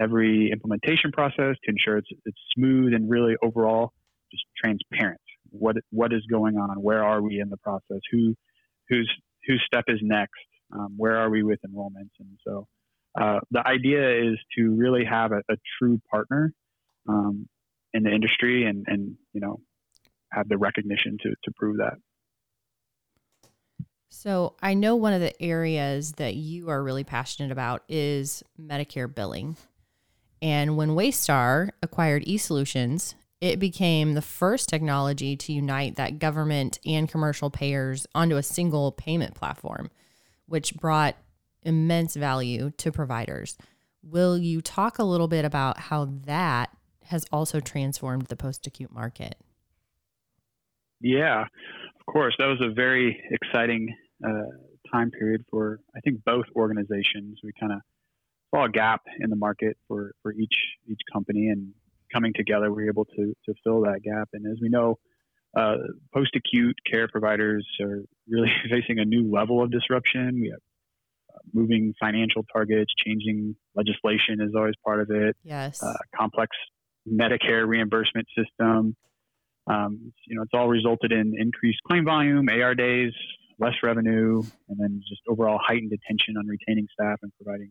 every 0.00 0.50
implementation 0.50 1.12
process 1.12 1.56
to 1.64 1.70
ensure 1.70 1.98
it's, 1.98 2.08
it's 2.24 2.38
smooth 2.56 2.94
and 2.94 3.08
really 3.08 3.34
overall 3.42 3.92
just 4.32 4.44
transparent. 4.56 5.20
What 5.50 5.76
what 5.90 6.12
is 6.12 6.22
going 6.30 6.56
on, 6.56 6.82
where 6.82 7.04
are 7.04 7.22
we 7.22 7.38
in 7.38 7.48
the 7.48 7.58
process, 7.58 8.00
who 8.10 8.34
whose 8.88 9.12
whose 9.46 9.62
step 9.66 9.84
is 9.88 9.98
next, 10.02 10.32
um, 10.72 10.94
where 10.96 11.16
are 11.16 11.30
we 11.30 11.42
with 11.42 11.60
enrollments, 11.68 12.14
and 12.18 12.38
so 12.46 12.66
uh, 13.20 13.38
the 13.52 13.64
idea 13.66 14.30
is 14.30 14.36
to 14.56 14.74
really 14.74 15.04
have 15.04 15.30
a, 15.30 15.42
a 15.48 15.56
true 15.78 16.00
partner 16.10 16.52
um, 17.08 17.46
in 17.94 18.02
the 18.02 18.10
industry, 18.10 18.66
and 18.66 18.84
and 18.86 19.16
you 19.32 19.40
know 19.40 19.60
have 20.30 20.48
the 20.48 20.58
recognition 20.58 21.16
to 21.22 21.30
to 21.30 21.50
prove 21.56 21.78
that. 21.78 21.94
So 24.10 24.54
I 24.62 24.74
know 24.74 24.94
one 24.94 25.12
of 25.12 25.20
the 25.20 25.42
areas 25.42 26.12
that 26.12 26.34
you 26.36 26.70
are 26.70 26.82
really 26.82 27.04
passionate 27.04 27.50
about 27.50 27.82
is 27.88 28.44
Medicare 28.60 29.12
billing. 29.12 29.56
And 30.40 30.76
when 30.76 30.90
Waystar 30.90 31.70
acquired 31.82 32.24
eSolutions, 32.24 33.14
it 33.40 33.58
became 33.58 34.14
the 34.14 34.22
first 34.22 34.68
technology 34.68 35.36
to 35.36 35.52
unite 35.52 35.96
that 35.96 36.18
government 36.18 36.78
and 36.86 37.08
commercial 37.08 37.50
payers 37.50 38.06
onto 38.14 38.36
a 38.36 38.42
single 38.42 38.92
payment 38.92 39.34
platform, 39.34 39.90
which 40.46 40.76
brought 40.76 41.16
immense 41.64 42.14
value 42.14 42.70
to 42.78 42.92
providers. 42.92 43.58
Will 44.02 44.38
you 44.38 44.60
talk 44.60 44.98
a 44.98 45.04
little 45.04 45.28
bit 45.28 45.44
about 45.44 45.78
how 45.78 46.04
that 46.24 46.70
has 47.06 47.24
also 47.32 47.60
transformed 47.60 48.26
the 48.26 48.36
post 48.36 48.66
acute 48.66 48.92
market? 48.92 49.36
Yeah, 51.00 51.42
of 51.42 52.06
course. 52.06 52.34
That 52.38 52.46
was 52.46 52.60
a 52.62 52.72
very 52.72 53.22
exciting 53.30 53.94
uh, 54.26 54.30
time 54.92 55.10
period 55.10 55.44
for, 55.50 55.80
I 55.96 56.00
think, 56.00 56.24
both 56.24 56.46
organizations. 56.56 57.40
We 57.42 57.52
kind 57.58 57.72
of 57.72 57.80
saw 58.54 58.64
a 58.64 58.70
gap 58.70 59.02
in 59.20 59.30
the 59.30 59.36
market 59.36 59.76
for, 59.88 60.12
for 60.22 60.32
each 60.32 60.54
each 60.88 61.00
company, 61.12 61.48
and 61.48 61.72
coming 62.12 62.32
together, 62.34 62.72
we 62.72 62.84
were 62.84 62.88
able 62.88 63.04
to 63.04 63.34
to 63.44 63.54
fill 63.62 63.82
that 63.82 64.00
gap. 64.02 64.28
And 64.32 64.46
as 64.46 64.58
we 64.62 64.68
know, 64.68 64.98
uh, 65.56 65.76
post 66.14 66.30
acute 66.36 66.76
care 66.90 67.08
providers 67.08 67.66
are 67.80 68.02
really 68.28 68.50
facing 68.70 68.98
a 68.98 69.04
new 69.04 69.30
level 69.30 69.62
of 69.62 69.70
disruption. 69.70 70.40
We 70.40 70.50
have 70.50 70.60
uh, 71.34 71.38
moving 71.52 71.94
financial 72.00 72.44
targets, 72.52 72.92
changing 73.04 73.56
legislation 73.74 74.40
is 74.40 74.52
always 74.56 74.74
part 74.84 75.00
of 75.00 75.10
it. 75.10 75.36
Yes, 75.42 75.82
uh, 75.82 75.92
complex 76.16 76.56
Medicare 77.10 77.66
reimbursement 77.66 78.26
system. 78.36 78.96
Um, 79.66 80.12
you 80.26 80.36
know, 80.36 80.42
it's 80.42 80.52
all 80.54 80.68
resulted 80.68 81.12
in 81.12 81.34
increased 81.38 81.80
claim 81.88 82.04
volume, 82.04 82.48
AR 82.48 82.74
days, 82.74 83.12
less 83.58 83.74
revenue, 83.82 84.42
and 84.68 84.78
then 84.78 85.02
just 85.08 85.22
overall 85.28 85.58
heightened 85.62 85.92
attention 85.92 86.36
on 86.36 86.46
retaining 86.46 86.86
staff 86.92 87.18
and 87.22 87.32
providing 87.42 87.70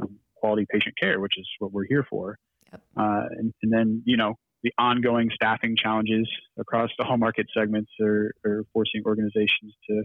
um, 0.00 0.18
quality 0.34 0.66
patient 0.70 0.94
care, 1.00 1.20
which 1.20 1.38
is 1.38 1.46
what 1.58 1.72
we're 1.72 1.86
here 1.86 2.06
for. 2.08 2.38
Yep. 2.72 2.82
Uh, 2.96 3.22
and, 3.38 3.54
and, 3.62 3.72
then, 3.72 4.02
you 4.04 4.16
know, 4.16 4.34
the 4.62 4.72
ongoing 4.78 5.30
staffing 5.34 5.76
challenges 5.80 6.28
across 6.58 6.90
the 6.98 7.04
whole 7.04 7.18
market 7.18 7.46
segments 7.56 7.90
are, 8.00 8.32
are 8.44 8.64
forcing 8.72 9.02
organizations 9.06 9.74
to 9.88 10.02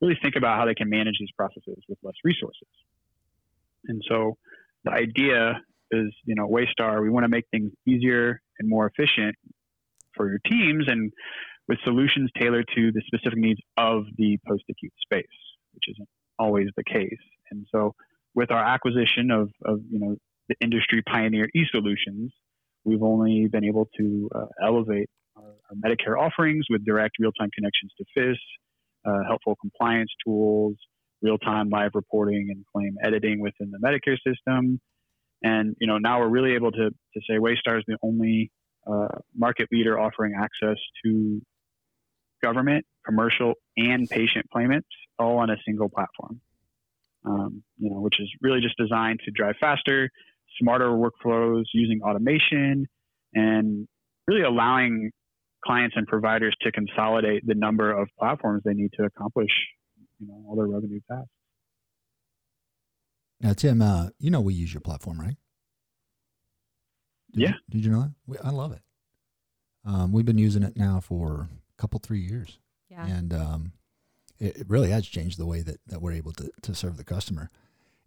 really 0.00 0.18
think 0.22 0.36
about 0.36 0.58
how 0.58 0.66
they 0.66 0.74
can 0.74 0.90
manage 0.90 1.16
these 1.20 1.30
processes 1.36 1.82
with 1.88 1.98
less 2.02 2.14
resources. 2.24 2.68
And 3.86 4.02
so 4.08 4.36
the 4.84 4.90
idea 4.90 5.60
you 6.24 6.34
know, 6.34 6.46
Waystar, 6.46 7.02
we 7.02 7.10
want 7.10 7.24
to 7.24 7.28
make 7.28 7.44
things 7.50 7.72
easier 7.86 8.40
and 8.58 8.68
more 8.68 8.90
efficient 8.94 9.34
for 10.14 10.28
your 10.28 10.38
teams 10.48 10.84
and 10.86 11.12
with 11.68 11.78
solutions 11.84 12.30
tailored 12.38 12.66
to 12.76 12.92
the 12.92 13.02
specific 13.06 13.38
needs 13.38 13.60
of 13.76 14.04
the 14.16 14.38
post 14.46 14.64
acute 14.70 14.92
space, 15.02 15.24
which 15.72 15.84
isn't 15.88 16.08
always 16.38 16.68
the 16.76 16.84
case. 16.84 17.18
And 17.50 17.66
so 17.72 17.94
with 18.34 18.50
our 18.50 18.64
acquisition 18.64 19.30
of, 19.30 19.50
of 19.64 19.80
you 19.90 19.98
know, 19.98 20.16
the 20.48 20.56
industry 20.60 21.02
pioneer 21.02 21.48
eSolutions, 21.56 22.28
we've 22.84 23.02
only 23.02 23.46
been 23.50 23.64
able 23.64 23.88
to 23.98 24.28
uh, 24.34 24.46
elevate 24.62 25.08
our, 25.36 25.44
our, 25.44 25.76
Medicare 25.84 26.18
offerings 26.18 26.64
with 26.68 26.84
direct 26.84 27.14
real-time 27.18 27.48
connections 27.54 27.92
to 27.98 28.04
FISS, 28.14 28.38
uh, 29.06 29.22
helpful 29.26 29.56
compliance 29.60 30.10
tools, 30.24 30.74
real-time 31.22 31.70
live 31.70 31.92
reporting 31.94 32.48
and 32.50 32.64
claim 32.74 32.94
editing 33.02 33.40
within 33.40 33.70
the 33.70 33.78
Medicare 33.78 34.18
system. 34.26 34.80
And 35.44 35.76
you 35.78 35.86
know 35.86 35.98
now 35.98 36.20
we're 36.20 36.28
really 36.28 36.54
able 36.54 36.72
to, 36.72 36.90
to 36.90 37.20
say 37.28 37.34
Waystar 37.38 37.78
is 37.78 37.84
the 37.86 37.98
only 38.02 38.50
uh, 38.90 39.18
market 39.36 39.68
leader 39.70 40.00
offering 40.00 40.32
access 40.36 40.78
to 41.04 41.40
government, 42.42 42.84
commercial, 43.04 43.52
and 43.76 44.08
patient 44.08 44.46
payments 44.54 44.88
all 45.18 45.38
on 45.38 45.50
a 45.50 45.56
single 45.64 45.88
platform. 45.88 46.40
Um, 47.26 47.62
you 47.78 47.90
know, 47.90 48.00
which 48.00 48.20
is 48.20 48.28
really 48.42 48.60
just 48.60 48.76
designed 48.76 49.20
to 49.24 49.30
drive 49.30 49.54
faster, 49.60 50.10
smarter 50.60 50.88
workflows 50.88 51.64
using 51.72 52.00
automation 52.02 52.86
and 53.34 53.86
really 54.26 54.42
allowing 54.42 55.10
clients 55.64 55.96
and 55.96 56.06
providers 56.06 56.54
to 56.62 56.72
consolidate 56.72 57.46
the 57.46 57.54
number 57.54 57.90
of 57.90 58.08
platforms 58.18 58.62
they 58.64 58.74
need 58.74 58.90
to 58.98 59.04
accomplish 59.04 59.50
you 60.20 60.26
know 60.26 60.44
all 60.48 60.56
their 60.56 60.66
revenue 60.66 61.00
tasks. 61.10 61.28
Now, 63.44 63.52
Tim, 63.52 63.82
uh, 63.82 64.08
you 64.18 64.30
know 64.30 64.40
we 64.40 64.54
use 64.54 64.72
your 64.72 64.80
platform, 64.80 65.20
right? 65.20 65.36
Did 67.32 67.42
yeah. 67.42 67.48
You, 67.48 67.54
did 67.68 67.84
you 67.84 67.90
know 67.90 68.00
that? 68.00 68.12
We, 68.26 68.38
I 68.38 68.48
love 68.48 68.72
it. 68.72 68.80
Um, 69.84 70.12
we've 70.12 70.24
been 70.24 70.38
using 70.38 70.62
it 70.62 70.78
now 70.78 71.00
for 71.00 71.50
a 71.52 71.80
couple, 71.80 72.00
three 72.00 72.20
years. 72.20 72.58
Yeah. 72.88 73.06
And 73.06 73.34
um, 73.34 73.72
it, 74.40 74.56
it, 74.56 74.66
really 74.70 74.88
has 74.90 75.06
changed 75.06 75.38
the 75.38 75.44
way 75.44 75.60
that, 75.60 75.78
that 75.88 76.00
we're 76.00 76.12
able 76.12 76.32
to, 76.32 76.50
to 76.62 76.74
serve 76.74 76.96
the 76.96 77.04
customer. 77.04 77.50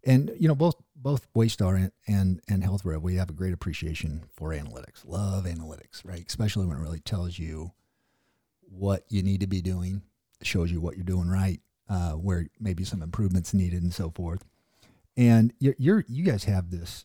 And 0.03 0.31
you 0.39 0.47
know, 0.47 0.55
both 0.55 0.81
both 0.95 1.31
Waystar 1.35 1.75
and, 1.75 1.91
and 2.07 2.41
and 2.49 2.63
HealthRev, 2.63 3.01
we 3.01 3.17
have 3.17 3.29
a 3.29 3.33
great 3.33 3.53
appreciation 3.53 4.23
for 4.35 4.49
analytics. 4.49 5.05
Love 5.05 5.43
analytics, 5.43 6.03
right? 6.03 6.25
Especially 6.27 6.65
when 6.65 6.77
it 6.77 6.81
really 6.81 6.99
tells 6.99 7.37
you 7.37 7.73
what 8.61 9.03
you 9.09 9.21
need 9.21 9.41
to 9.41 9.47
be 9.47 9.61
doing, 9.61 10.01
shows 10.41 10.71
you 10.71 10.81
what 10.81 10.95
you're 10.95 11.03
doing 11.03 11.29
right, 11.29 11.59
uh, 11.89 12.13
where 12.13 12.47
maybe 12.59 12.83
some 12.83 13.03
improvements 13.03 13.53
needed, 13.53 13.83
and 13.83 13.93
so 13.93 14.09
forth. 14.09 14.43
And 15.17 15.51
you're, 15.59 15.75
you're 15.77 16.05
you 16.07 16.23
guys 16.23 16.43
have 16.45 16.69
this 16.69 17.03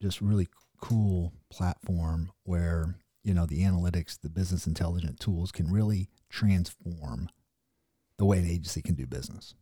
just 0.00 0.20
really 0.20 0.46
cool 0.80 1.32
platform 1.50 2.30
where 2.44 2.96
you 3.24 3.34
know 3.34 3.46
the 3.46 3.62
analytics, 3.62 4.20
the 4.20 4.28
business 4.28 4.66
intelligence 4.66 5.18
tools 5.18 5.50
can 5.50 5.72
really 5.72 6.08
transform 6.28 7.30
the 8.18 8.24
way 8.24 8.38
an 8.38 8.46
agency 8.46 8.82
can 8.82 8.94
do 8.94 9.06
business 9.06 9.54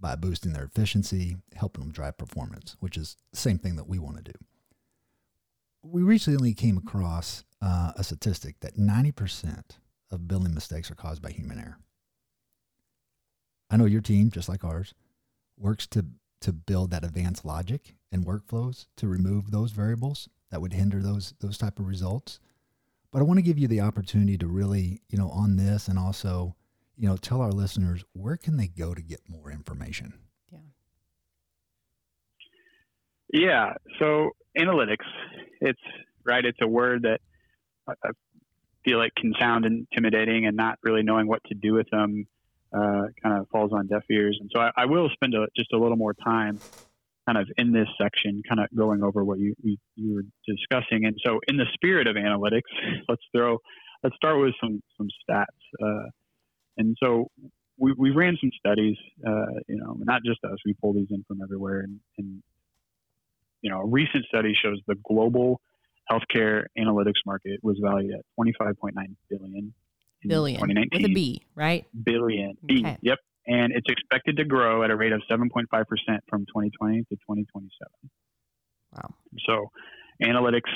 by 0.00 0.16
boosting 0.16 0.52
their 0.52 0.64
efficiency, 0.64 1.36
helping 1.54 1.82
them 1.82 1.92
drive 1.92 2.18
performance, 2.18 2.76
which 2.80 2.96
is 2.96 3.16
the 3.30 3.38
same 3.38 3.58
thing 3.58 3.76
that 3.76 3.88
we 3.88 3.98
want 3.98 4.16
to 4.16 4.22
do. 4.22 4.38
We 5.82 6.02
recently 6.02 6.54
came 6.54 6.76
across 6.76 7.44
uh, 7.62 7.92
a 7.96 8.04
statistic 8.04 8.60
that 8.60 8.76
90% 8.76 9.62
of 10.10 10.28
billing 10.28 10.54
mistakes 10.54 10.90
are 10.90 10.94
caused 10.94 11.22
by 11.22 11.30
human 11.30 11.58
error. 11.58 11.78
I 13.70 13.76
know 13.76 13.84
your 13.84 14.00
team, 14.00 14.30
just 14.30 14.48
like 14.48 14.64
ours, 14.64 14.94
works 15.56 15.86
to, 15.88 16.06
to 16.44 16.52
build 16.52 16.90
that 16.90 17.04
advanced 17.04 17.44
logic 17.44 17.96
and 18.10 18.24
workflows 18.24 18.86
to 18.96 19.06
remove 19.06 19.50
those 19.50 19.72
variables 19.72 20.28
that 20.50 20.60
would 20.60 20.72
hinder 20.72 21.00
those, 21.00 21.34
those 21.40 21.58
type 21.58 21.78
of 21.78 21.86
results. 21.86 22.40
But 23.10 23.20
I 23.20 23.22
want 23.22 23.38
to 23.38 23.42
give 23.42 23.58
you 23.58 23.68
the 23.68 23.80
opportunity 23.80 24.38
to 24.38 24.46
really, 24.46 25.00
you 25.08 25.18
know, 25.18 25.30
on 25.30 25.56
this 25.56 25.88
and 25.88 25.98
also 25.98 26.54
you 26.96 27.08
know, 27.08 27.16
tell 27.16 27.40
our 27.40 27.52
listeners 27.52 28.04
where 28.12 28.36
can 28.36 28.56
they 28.56 28.68
go 28.68 28.94
to 28.94 29.02
get 29.02 29.20
more 29.28 29.50
information? 29.50 30.14
Yeah. 30.52 30.58
Yeah. 33.32 33.72
So 33.98 34.30
analytics, 34.56 35.06
it's 35.60 35.80
right. 36.24 36.44
It's 36.44 36.58
a 36.62 36.68
word 36.68 37.02
that 37.02 37.20
I 37.88 38.10
feel 38.84 38.98
like 38.98 39.14
can 39.16 39.34
sound 39.40 39.64
intimidating 39.66 40.46
and 40.46 40.56
not 40.56 40.78
really 40.82 41.02
knowing 41.02 41.26
what 41.26 41.42
to 41.44 41.54
do 41.54 41.74
with 41.74 41.88
them 41.90 42.26
uh, 42.74 43.06
kind 43.22 43.38
of 43.38 43.48
falls 43.50 43.72
on 43.72 43.86
deaf 43.86 44.02
ears. 44.10 44.36
And 44.40 44.50
so 44.54 44.60
I, 44.60 44.70
I 44.76 44.86
will 44.86 45.08
spend 45.12 45.34
a, 45.34 45.46
just 45.56 45.72
a 45.72 45.78
little 45.78 45.96
more 45.96 46.14
time 46.14 46.58
kind 47.26 47.38
of 47.38 47.48
in 47.56 47.72
this 47.72 47.88
section, 48.00 48.42
kind 48.46 48.60
of 48.60 48.66
going 48.76 49.02
over 49.02 49.24
what 49.24 49.38
you, 49.38 49.54
you, 49.62 49.76
you 49.96 50.14
were 50.14 50.24
discussing. 50.46 51.06
And 51.06 51.16
so 51.24 51.40
in 51.48 51.56
the 51.56 51.66
spirit 51.72 52.06
of 52.06 52.16
analytics, 52.16 52.62
let's 53.08 53.22
throw, 53.34 53.58
let's 54.02 54.16
start 54.16 54.40
with 54.40 54.54
some, 54.60 54.82
some 54.98 55.08
stats. 55.28 55.46
Uh, 55.82 56.08
and 56.76 56.96
so 57.02 57.28
we, 57.78 57.94
we 57.96 58.10
ran 58.10 58.36
some 58.40 58.50
studies, 58.58 58.96
uh, 59.26 59.46
you 59.68 59.76
know, 59.76 59.96
not 60.00 60.22
just 60.24 60.38
us, 60.44 60.58
we 60.66 60.74
pull 60.74 60.92
these 60.92 61.08
in 61.10 61.24
from 61.26 61.40
everywhere. 61.42 61.80
And, 61.80 62.00
and, 62.18 62.42
you 63.62 63.70
know, 63.70 63.80
a 63.80 63.86
recent 63.86 64.26
study 64.26 64.54
shows 64.60 64.78
the 64.86 64.96
global 65.08 65.60
healthcare 66.10 66.64
analytics 66.78 67.22
market 67.24 67.60
was 67.62 67.78
valued 67.82 68.14
at 68.14 68.20
25.9 68.38 68.92
billion. 69.30 69.72
Billion. 70.28 70.60
2019. 70.60 71.02
With 71.02 71.10
a 71.10 71.14
B, 71.14 71.42
right? 71.54 71.86
Billion. 72.04 72.56
B. 72.64 72.80
Okay. 72.80 72.98
Yep. 73.02 73.18
And 73.46 73.72
it's 73.72 73.86
expected 73.88 74.36
to 74.38 74.44
grow 74.44 74.82
at 74.82 74.90
a 74.90 74.96
rate 74.96 75.12
of 75.12 75.20
7.5% 75.30 75.66
from 75.68 76.46
2020 76.46 77.00
to 77.00 77.04
2027. 77.10 77.70
Wow. 78.96 79.14
So 79.46 79.70
analytics 80.22 80.70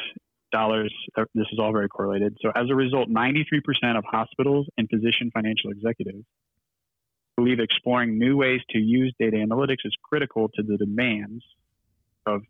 dollars. 0.51 0.93
Uh, 1.17 1.25
this 1.35 1.47
is 1.53 1.59
all 1.59 1.73
very 1.73 1.89
correlated. 1.89 2.37
So 2.41 2.51
as 2.55 2.71
a 2.71 2.75
result, 2.75 3.09
93% 3.09 3.97
of 3.97 4.05
hospitals 4.05 4.67
and 4.77 4.89
physician 4.89 5.31
financial 5.33 5.71
executives 5.71 6.25
believe 7.37 7.61
exploring 7.61 8.19
new 8.19 8.37
ways 8.37 8.61
to 8.71 8.79
use 8.79 9.15
data 9.19 9.37
analytics 9.37 9.85
is 9.85 9.95
critical 10.03 10.49
to 10.55 10.63
the 10.63 10.77
demands 10.77 11.45
of 12.27 12.43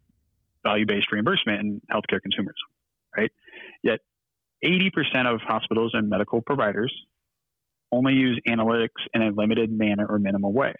value-based 0.64 1.12
reimbursement 1.12 1.61
in 1.61 1.81
healthcare 1.93 2.21
consumers, 2.23 2.57
right? 3.17 3.31
Yet 3.83 4.00
80% 4.65 5.33
of 5.33 5.41
hospitals 5.41 5.93
and 5.95 6.09
medical 6.09 6.41
providers 6.41 6.93
only 7.93 8.15
use 8.15 8.41
analytics 8.49 8.88
in 9.15 9.23
a 9.23 9.31
limited 9.31 9.71
manner 9.71 10.07
or 10.07 10.19
minimal 10.19 10.53
way, 10.53 10.75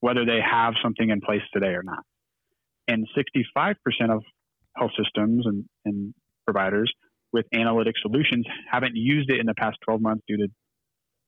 whether 0.00 0.24
they 0.24 0.40
have 0.40 0.74
something 0.82 1.10
in 1.10 1.20
place 1.20 1.42
today 1.52 1.74
or 1.74 1.82
not. 1.82 2.04
And 2.86 3.06
65% 3.16 3.74
of 4.10 4.22
health 4.76 4.92
systems 4.96 5.44
and, 5.46 5.64
and 5.84 6.14
providers 6.46 6.92
with 7.32 7.44
analytic 7.52 7.94
solutions 8.00 8.46
haven't 8.70 8.96
used 8.96 9.30
it 9.30 9.38
in 9.38 9.46
the 9.46 9.54
past 9.54 9.76
12 9.84 10.00
months 10.00 10.24
due 10.26 10.38
to 10.38 10.48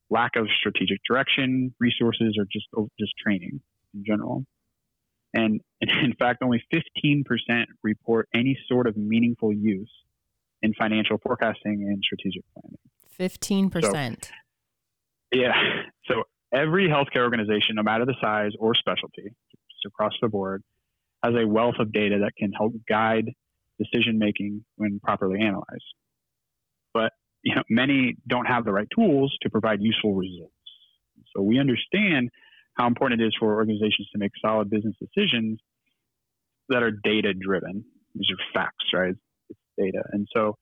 lack 0.08 0.36
of 0.36 0.46
strategic 0.58 0.98
direction, 1.08 1.74
resources, 1.78 2.36
or 2.38 2.44
just 2.50 2.66
just 2.98 3.12
training 3.22 3.60
in 3.94 4.04
general. 4.06 4.44
And 5.34 5.60
in 5.80 6.14
fact, 6.18 6.42
only 6.42 6.62
15% 6.72 7.22
report 7.82 8.28
any 8.34 8.58
sort 8.68 8.86
of 8.86 8.96
meaningful 8.96 9.52
use 9.52 9.90
in 10.62 10.74
financial 10.74 11.18
forecasting 11.18 11.86
and 11.88 12.02
strategic 12.02 12.42
planning. 12.54 13.70
15%. 13.70 14.24
So, 14.24 14.30
yeah. 15.32 15.52
So 16.06 16.24
every 16.52 16.88
healthcare 16.88 17.22
organization, 17.22 17.76
no 17.76 17.82
matter 17.82 18.04
the 18.04 18.14
size 18.20 18.52
or 18.58 18.74
specialty, 18.74 19.24
just 19.24 19.86
across 19.86 20.12
the 20.20 20.28
board, 20.28 20.62
has 21.22 21.34
a 21.34 21.46
wealth 21.46 21.76
of 21.78 21.92
data 21.92 22.18
that 22.22 22.32
can 22.36 22.52
help 22.52 22.72
guide 22.88 23.30
decision 23.78 24.18
making 24.18 24.64
when 24.76 25.00
properly 25.02 25.40
analyzed. 25.40 25.94
But 26.92 27.12
you 27.42 27.54
know, 27.54 27.62
many 27.70 28.16
don't 28.28 28.46
have 28.46 28.64
the 28.64 28.72
right 28.72 28.88
tools 28.94 29.34
to 29.42 29.50
provide 29.50 29.80
useful 29.80 30.14
results. 30.14 30.52
So 31.34 31.42
we 31.42 31.58
understand 31.58 32.30
how 32.74 32.86
important 32.86 33.20
it 33.20 33.26
is 33.26 33.34
for 33.38 33.54
organizations 33.54 34.08
to 34.12 34.18
make 34.18 34.32
solid 34.40 34.70
business 34.70 34.94
decisions 34.98 35.60
that 36.68 36.82
are 36.82 36.90
data 36.90 37.32
driven. 37.34 37.84
These 38.14 38.30
are 38.30 38.42
facts, 38.54 38.84
right? 38.92 39.14
Data. 39.80 40.02
And 40.12 40.28
so 40.34 40.56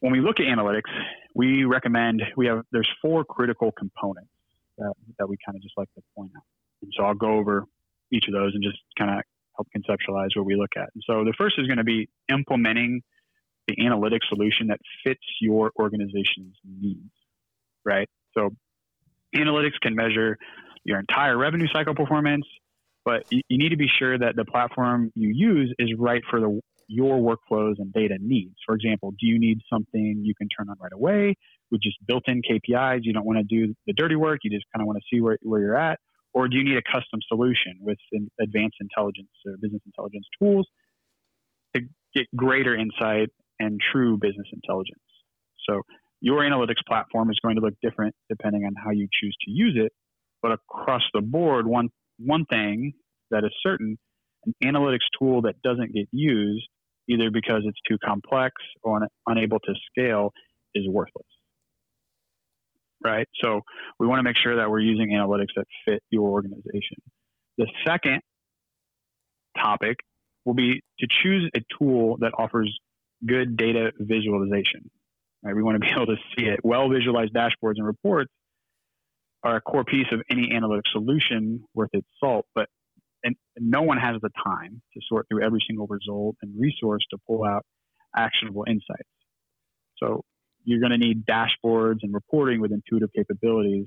when 0.00 0.12
we 0.12 0.20
look 0.20 0.40
at 0.40 0.46
analytics, 0.46 0.90
we 1.34 1.64
recommend 1.64 2.22
we 2.36 2.46
have 2.46 2.62
there's 2.72 2.90
four 3.02 3.24
critical 3.24 3.72
components 3.72 4.30
that, 4.78 4.92
that 5.18 5.28
we 5.28 5.36
kind 5.44 5.56
of 5.56 5.62
just 5.62 5.74
like 5.76 5.88
to 5.94 6.02
point 6.16 6.30
out. 6.36 6.42
And 6.82 6.92
so 6.96 7.04
I'll 7.04 7.14
go 7.14 7.38
over 7.38 7.64
each 8.12 8.26
of 8.28 8.34
those 8.34 8.54
and 8.54 8.62
just 8.62 8.78
kind 8.98 9.10
of 9.10 9.24
help 9.56 9.68
conceptualize 9.76 10.36
what 10.36 10.44
we 10.44 10.56
look 10.56 10.72
at. 10.76 10.90
And 10.94 11.02
so 11.06 11.24
the 11.24 11.32
first 11.36 11.58
is 11.58 11.66
going 11.66 11.78
to 11.78 11.84
be 11.84 12.08
implementing 12.30 13.02
the 13.66 13.86
analytic 13.86 14.22
solution 14.28 14.66
that 14.68 14.80
fits 15.02 15.24
your 15.40 15.72
organization's 15.78 16.54
needs, 16.64 17.10
right? 17.84 18.08
So 18.36 18.50
analytics 19.34 19.80
can 19.80 19.94
measure 19.94 20.36
your 20.84 20.98
entire 20.98 21.36
revenue 21.36 21.66
cycle 21.72 21.94
performance, 21.94 22.44
but 23.04 23.24
you, 23.30 23.42
you 23.48 23.58
need 23.58 23.70
to 23.70 23.76
be 23.76 23.88
sure 23.98 24.18
that 24.18 24.36
the 24.36 24.44
platform 24.44 25.12
you 25.14 25.30
use 25.34 25.74
is 25.78 25.92
right 25.98 26.22
for 26.30 26.40
the 26.40 26.60
your 26.88 27.18
workflows 27.18 27.74
and 27.78 27.92
data 27.92 28.16
needs. 28.20 28.54
For 28.66 28.74
example, 28.74 29.12
do 29.12 29.26
you 29.26 29.38
need 29.38 29.60
something 29.72 30.20
you 30.22 30.34
can 30.34 30.48
turn 30.48 30.68
on 30.68 30.76
right 30.80 30.92
away 30.92 31.34
with 31.70 31.80
just 31.82 31.96
built-in 32.06 32.42
KPIs? 32.42 33.00
You 33.02 33.12
don't 33.12 33.24
want 33.24 33.38
to 33.38 33.44
do 33.44 33.74
the 33.86 33.92
dirty 33.92 34.16
work. 34.16 34.40
You 34.42 34.50
just 34.50 34.66
kind 34.74 34.82
of 34.82 34.86
want 34.86 34.98
to 34.98 35.04
see 35.10 35.20
where, 35.20 35.38
where 35.42 35.60
you're 35.60 35.76
at. 35.76 35.98
Or 36.32 36.48
do 36.48 36.56
you 36.56 36.64
need 36.64 36.76
a 36.76 36.82
custom 36.82 37.20
solution 37.28 37.78
with 37.80 37.98
advanced 38.40 38.76
intelligence 38.80 39.30
or 39.46 39.56
business 39.62 39.82
intelligence 39.86 40.26
tools 40.38 40.66
to 41.74 41.82
get 42.14 42.26
greater 42.34 42.76
insight 42.76 43.30
and 43.60 43.80
true 43.92 44.18
business 44.18 44.48
intelligence? 44.52 45.00
So 45.68 45.82
your 46.20 46.40
analytics 46.40 46.84
platform 46.86 47.30
is 47.30 47.38
going 47.42 47.54
to 47.56 47.62
look 47.62 47.74
different 47.82 48.14
depending 48.28 48.64
on 48.64 48.74
how 48.82 48.90
you 48.90 49.08
choose 49.20 49.36
to 49.44 49.50
use 49.50 49.74
it. 49.76 49.92
But 50.42 50.52
across 50.52 51.02
the 51.14 51.20
board, 51.20 51.66
one 51.66 51.88
one 52.24 52.44
thing 52.46 52.92
that 53.30 53.44
is 53.44 53.50
certain, 53.62 53.96
an 54.46 54.54
analytics 54.62 55.06
tool 55.18 55.42
that 55.42 55.60
doesn't 55.62 55.92
get 55.92 56.06
used 56.12 56.66
either 57.08 57.30
because 57.30 57.62
it's 57.64 57.78
too 57.88 57.98
complex 58.04 58.54
or 58.82 58.96
un- 58.96 59.08
unable 59.26 59.58
to 59.60 59.74
scale 59.90 60.32
is 60.74 60.84
worthless. 60.88 61.26
Right? 63.04 63.26
So 63.42 63.60
we 63.98 64.06
want 64.06 64.20
to 64.20 64.22
make 64.22 64.36
sure 64.36 64.56
that 64.56 64.70
we're 64.70 64.80
using 64.80 65.10
analytics 65.10 65.52
that 65.56 65.66
fit 65.84 66.02
your 66.10 66.30
organization. 66.30 66.96
The 67.58 67.66
second 67.86 68.20
topic 69.58 69.98
will 70.44 70.54
be 70.54 70.80
to 70.98 71.06
choose 71.22 71.50
a 71.54 71.60
tool 71.78 72.16
that 72.20 72.32
offers 72.38 72.74
good 73.26 73.56
data 73.56 73.92
visualization. 73.98 74.90
Right? 75.42 75.54
We 75.54 75.62
want 75.62 75.76
to 75.76 75.80
be 75.80 75.90
able 75.94 76.06
to 76.06 76.16
see 76.36 76.46
it. 76.46 76.60
Well 76.64 76.88
visualized 76.88 77.34
dashboards 77.34 77.74
and 77.76 77.86
reports 77.86 78.32
are 79.44 79.56
a 79.56 79.60
core 79.60 79.84
piece 79.84 80.06
of 80.10 80.22
any 80.30 80.52
analytic 80.52 80.86
solution 80.90 81.62
worth 81.74 81.90
its 81.92 82.08
salt, 82.18 82.46
but 82.54 82.68
and 83.22 83.36
no 83.58 83.82
one 83.82 83.98
has 83.98 84.16
the 84.20 84.30
time 84.44 84.82
to 84.92 85.00
sort 85.08 85.26
through 85.28 85.42
every 85.42 85.60
single 85.66 85.86
result 85.86 86.36
and 86.42 86.52
resource 86.58 87.02
to 87.10 87.18
pull 87.26 87.44
out 87.44 87.64
actionable 88.14 88.64
insights. 88.68 89.08
So 89.96 90.22
you're 90.64 90.80
going 90.80 90.92
to 90.92 90.98
need 90.98 91.24
dashboards 91.24 91.98
and 92.02 92.12
reporting 92.12 92.60
with 92.60 92.72
intuitive 92.72 93.10
capabilities 93.14 93.86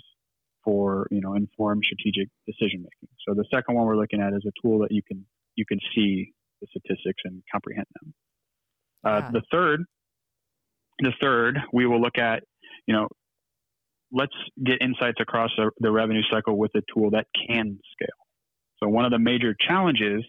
for 0.63 1.07
you 1.11 1.21
know 1.21 1.33
informed 1.33 1.83
strategic 1.85 2.29
decision 2.45 2.79
making. 2.81 3.09
So 3.27 3.33
the 3.33 3.45
second 3.53 3.75
one 3.75 3.85
we're 3.85 3.97
looking 3.97 4.21
at 4.21 4.33
is 4.33 4.43
a 4.47 4.51
tool 4.61 4.79
that 4.79 4.91
you 4.91 5.01
can 5.01 5.25
you 5.55 5.65
can 5.65 5.79
see 5.95 6.33
the 6.61 6.67
statistics 6.69 7.21
and 7.25 7.41
comprehend 7.51 7.87
them. 8.01 8.13
Uh, 9.03 9.21
yeah. 9.23 9.31
The 9.31 9.41
third, 9.51 9.83
the 10.99 11.13
third, 11.21 11.59
we 11.71 11.85
will 11.85 12.01
look 12.01 12.17
at 12.17 12.43
you 12.85 12.95
know 12.95 13.07
let's 14.11 14.33
get 14.63 14.81
insights 14.81 15.17
across 15.19 15.51
the, 15.57 15.71
the 15.79 15.91
revenue 15.91 16.21
cycle 16.31 16.57
with 16.57 16.71
a 16.75 16.81
tool 16.93 17.11
that 17.11 17.27
can 17.47 17.79
scale. 17.91 18.07
So 18.81 18.87
one 18.87 19.05
of 19.05 19.11
the 19.11 19.19
major 19.19 19.55
challenges 19.67 20.23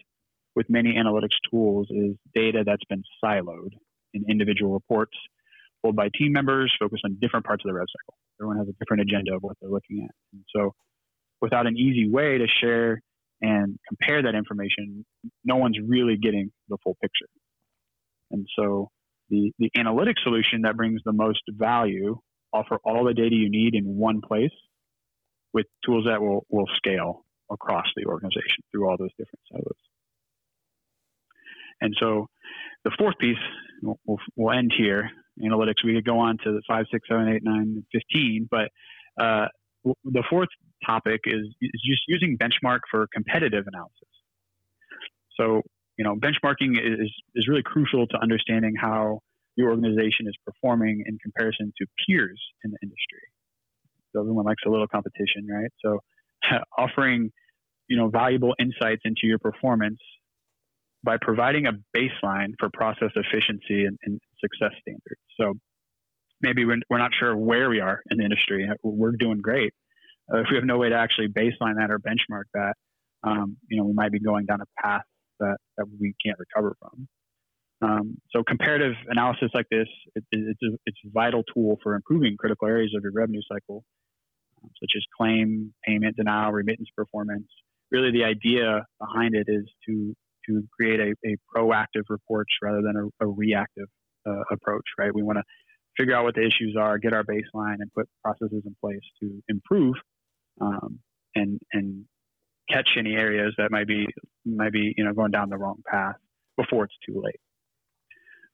with 0.55 0.69
many 0.69 0.95
analytics 0.95 1.37
tools 1.49 1.87
is 1.89 2.15
data 2.33 2.63
that's 2.65 2.83
been 2.89 3.03
siloed 3.23 3.71
in 4.13 4.25
individual 4.29 4.73
reports 4.73 5.15
pulled 5.83 5.95
by 5.95 6.09
team 6.17 6.33
members 6.33 6.73
focused 6.79 7.03
on 7.05 7.17
different 7.21 7.45
parts 7.45 7.63
of 7.63 7.69
the 7.69 7.73
rev 7.73 7.85
cycle. 7.87 8.17
Everyone 8.39 8.57
has 8.57 8.67
a 8.67 8.73
different 8.79 9.01
agenda 9.01 9.35
of 9.35 9.41
what 9.41 9.55
they're 9.61 9.69
looking 9.69 10.03
at. 10.03 10.15
And 10.33 10.43
so 10.53 10.73
without 11.41 11.67
an 11.67 11.77
easy 11.77 12.09
way 12.09 12.37
to 12.37 12.47
share 12.61 13.01
and 13.41 13.77
compare 13.87 14.23
that 14.23 14.35
information, 14.35 15.05
no 15.45 15.55
one's 15.55 15.77
really 15.85 16.17
getting 16.17 16.51
the 16.67 16.77
full 16.83 16.97
picture. 17.01 17.27
And 18.31 18.45
so 18.57 18.89
the, 19.29 19.51
the 19.59 19.69
analytic 19.77 20.17
solution 20.23 20.63
that 20.63 20.75
brings 20.75 21.01
the 21.05 21.13
most 21.13 21.41
value 21.49 22.19
offer 22.53 22.77
all 22.83 23.05
the 23.05 23.13
data 23.13 23.35
you 23.35 23.49
need 23.49 23.75
in 23.75 23.97
one 23.97 24.21
place 24.21 24.51
with 25.53 25.65
tools 25.85 26.05
that 26.05 26.21
will, 26.21 26.45
will 26.49 26.67
scale 26.75 27.25
across 27.51 27.85
the 27.95 28.05
organization 28.05 28.63
through 28.71 28.87
all 28.87 28.97
those 28.97 29.11
different 29.17 29.39
silos. 29.51 29.75
And 31.81 31.95
so 31.99 32.27
the 32.83 32.91
fourth 32.97 33.17
piece, 33.19 33.37
we'll, 33.81 34.19
we'll 34.35 34.57
end 34.57 34.73
here. 34.77 35.09
Analytics, 35.41 35.83
we 35.83 35.95
could 35.95 36.05
go 36.05 36.19
on 36.19 36.37
to 36.43 36.51
the 36.51 36.61
five, 36.67 36.85
six, 36.91 37.07
seven, 37.07 37.29
eight, 37.29 37.43
nine, 37.43 37.85
15, 37.93 38.47
but 38.51 38.69
uh, 39.19 39.47
the 40.03 40.23
fourth 40.29 40.49
topic 40.85 41.21
is, 41.25 41.47
is 41.61 41.81
just 41.85 42.01
using 42.07 42.37
benchmark 42.37 42.79
for 42.91 43.07
competitive 43.13 43.65
analysis. 43.67 43.95
So, 45.37 45.61
you 45.97 46.03
know, 46.03 46.15
benchmarking 46.15 46.77
is, 46.77 47.11
is 47.35 47.47
really 47.47 47.63
crucial 47.63 48.07
to 48.07 48.17
understanding 48.21 48.73
how 48.79 49.21
your 49.59 49.71
organization 49.71 50.25
is 50.25 50.35
performing 50.45 51.03
in 51.05 51.19
comparison 51.19 51.73
to 51.77 51.85
peers 52.07 52.41
in 52.63 52.71
the 52.71 52.77
industry. 52.81 53.19
So 54.13 54.21
everyone 54.21 54.45
likes 54.45 54.63
a 54.65 54.69
little 54.69 54.87
competition, 54.87 55.47
right? 55.51 55.71
So 55.83 55.99
offering 56.77 57.31
you 57.89 57.97
know 57.97 58.07
valuable 58.07 58.55
insights 58.57 59.01
into 59.03 59.21
your 59.23 59.37
performance 59.37 59.99
by 61.03 61.17
providing 61.21 61.65
a 61.65 61.73
baseline 61.95 62.53
for 62.57 62.69
process 62.73 63.11
efficiency 63.15 63.85
and, 63.85 63.97
and 64.03 64.19
success 64.39 64.71
standards. 64.81 65.21
So 65.39 65.53
maybe 66.41 66.65
we're, 66.65 66.79
we're 66.89 66.97
not 66.97 67.11
sure 67.17 67.35
where 67.35 67.69
we 67.69 67.79
are 67.81 68.01
in 68.09 68.17
the 68.17 68.23
industry. 68.23 68.69
We're 68.83 69.11
doing 69.11 69.39
great. 69.41 69.73
Uh, 70.31 70.39
if 70.39 70.47
we 70.49 70.55
have 70.55 70.65
no 70.65 70.77
way 70.77 70.89
to 70.89 70.95
actually 70.95 71.27
baseline 71.27 71.75
that 71.77 71.89
or 71.89 71.99
benchmark 71.99 72.43
that, 72.53 72.73
um, 73.23 73.57
you 73.69 73.77
know, 73.77 73.85
we 73.85 73.93
might 73.93 74.11
be 74.11 74.19
going 74.19 74.45
down 74.45 74.59
a 74.61 74.81
path 74.81 75.03
that, 75.39 75.57
that 75.77 75.85
we 75.99 76.13
can't 76.23 76.37
recover 76.37 76.75
from. 76.79 77.07
Um, 77.81 78.17
so 78.31 78.43
comparative 78.43 78.93
analysis 79.07 79.49
like 79.53 79.67
this, 79.71 79.87
it, 80.15 80.23
it, 80.31 80.39
it's, 80.49 80.63
a, 80.63 80.77
it's 80.85 80.97
a 81.05 81.09
vital 81.13 81.43
tool 81.53 81.77
for 81.81 81.95
improving 81.95 82.35
critical 82.37 82.67
areas 82.67 82.93
of 82.95 83.03
your 83.03 83.13
revenue 83.13 83.41
cycle 83.49 83.83
such 84.79 84.91
as 84.95 85.03
claim, 85.17 85.73
payment, 85.83 86.17
denial, 86.17 86.51
remittance 86.51 86.89
performance. 86.95 87.47
Really, 87.91 88.11
the 88.11 88.23
idea 88.23 88.85
behind 88.99 89.35
it 89.35 89.47
is 89.47 89.65
to 89.87 90.15
to 90.47 90.63
create 90.75 90.99
a, 90.99 91.13
a 91.27 91.35
proactive 91.55 92.03
approach 92.09 92.47
rather 92.61 92.81
than 92.81 92.95
a, 93.21 93.25
a 93.25 93.27
reactive 93.27 93.87
uh, 94.27 94.41
approach. 94.51 94.85
Right? 94.97 95.13
We 95.13 95.23
want 95.23 95.37
to 95.37 95.43
figure 95.97 96.15
out 96.15 96.23
what 96.23 96.35
the 96.35 96.41
issues 96.41 96.75
are, 96.79 96.97
get 96.97 97.13
our 97.13 97.23
baseline, 97.23 97.77
and 97.79 97.91
put 97.95 98.07
processes 98.23 98.63
in 98.65 98.75
place 98.81 99.01
to 99.21 99.41
improve 99.47 99.95
um, 100.61 100.99
and 101.35 101.59
and 101.73 102.05
catch 102.69 102.89
any 102.97 103.15
areas 103.15 103.53
that 103.57 103.71
might 103.71 103.87
be 103.87 104.07
might 104.45 104.71
be 104.71 104.93
you 104.97 105.03
know 105.03 105.13
going 105.13 105.31
down 105.31 105.49
the 105.49 105.57
wrong 105.57 105.81
path 105.89 106.15
before 106.57 106.85
it's 106.85 106.97
too 107.05 107.21
late. 107.23 107.39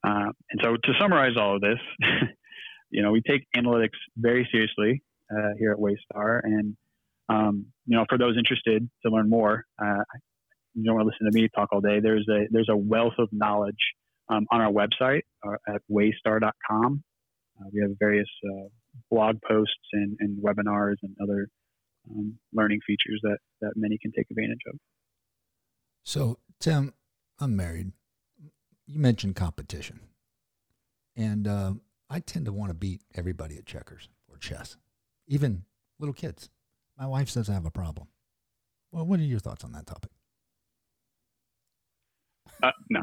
Uh, 0.06 0.32
and 0.52 0.62
so, 0.62 0.76
to 0.76 0.94
summarize 1.00 1.36
all 1.38 1.56
of 1.56 1.62
this, 1.62 1.80
you 2.91 3.02
know, 3.02 3.12
we 3.12 3.22
take 3.22 3.44
analytics 3.56 3.98
very 4.18 4.48
seriously 4.52 5.02
uh, 5.32 5.50
here 5.58 5.72
at 5.72 5.78
Waystar. 5.78 6.41
And 6.44 6.78
um, 7.30 7.68
you 7.86 7.98
know, 7.98 8.06
for 8.08 8.18
those 8.18 8.38
interested 8.38 8.88
to 9.06 9.12
learn 9.12 9.30
more, 9.30 9.63
uh, 9.82 10.04
you 10.74 10.84
don't 10.84 10.96
want 10.96 11.08
to 11.08 11.12
listen 11.12 11.32
to 11.32 11.41
me 11.41 11.50
talk 11.56 11.70
all 11.72 11.82
day. 11.82 12.00
There's 12.00 12.28
a 12.30 12.46
there's 12.52 12.70
a 12.70 12.78
wealth 12.78 13.13
of 13.18 13.30
knowledge 13.32 13.76
um, 14.30 14.46
on 14.52 14.62
our 14.62 14.72
website 14.72 15.22
uh, 15.48 15.56
at 15.74 15.82
waystar.com. 15.91 17.04
Uh, 17.60 17.65
we 17.74 17.82
have 17.82 17.91
various 18.00 18.28
uh, 18.46 18.68
blog 19.10 19.38
posts 19.48 19.74
and, 19.94 20.18
and, 20.20 20.44
webinars 20.44 20.96
and 21.04 21.15
other 21.24 21.48
um, 22.10 22.38
learning 22.54 22.80
features 22.86 23.20
that 23.24 23.38
that 23.62 23.72
many 23.76 23.98
can 24.02 24.12
take 24.12 24.26
advantage 24.30 24.60
of. 24.68 24.78
So, 26.04 26.39
Tim, 26.60 26.94
I'm 27.39 27.56
married. 27.56 27.94
You 28.88 29.00
mentioned 29.00 29.36
competition, 29.36 30.00
and 31.15 31.48
uh, 31.48 31.74
I 32.10 32.19
tend 32.19 32.45
to 32.45 32.54
want 32.54 32.69
to 32.69 32.76
beat 32.76 33.02
everybody 33.15 33.58
at 33.58 33.65
checkers 33.65 34.10
or 34.30 34.38
chess 34.38 34.78
even 35.28 35.63
little 36.00 36.13
kids. 36.13 36.50
My 36.98 37.08
wife 37.08 37.30
says 37.30 37.50
I 37.50 37.54
have 37.54 37.65
a 37.65 37.71
problem. 37.71 38.08
Well, 38.91 39.06
what 39.06 39.19
are 39.19 39.24
your 39.24 39.39
thoughts 39.39 39.63
on 39.63 39.74
that 39.74 39.86
topic? 39.86 40.12
Uh, 42.63 42.71
no. 42.89 43.02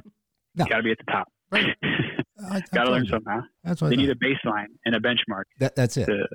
no. 0.55 0.65
Got 0.65 0.79
to 0.79 0.83
be 0.83 0.93
at 0.93 0.99
the 0.99 1.13
top. 1.13 1.29
Right. 1.51 1.77
Got 2.73 2.85
to 2.85 2.91
learn 2.91 3.07
something. 3.07 3.33
Huh? 3.33 3.43
That's 3.63 3.83
what 3.83 3.91
they 3.91 3.97
need 3.97 4.11
a 4.11 4.15
baseline 4.15 4.67
and 4.87 4.95
a 4.95 5.01
benchmark. 5.01 5.45
That, 5.59 5.77
that's 5.77 5.97
it. 5.97 6.07
To, 6.07 6.27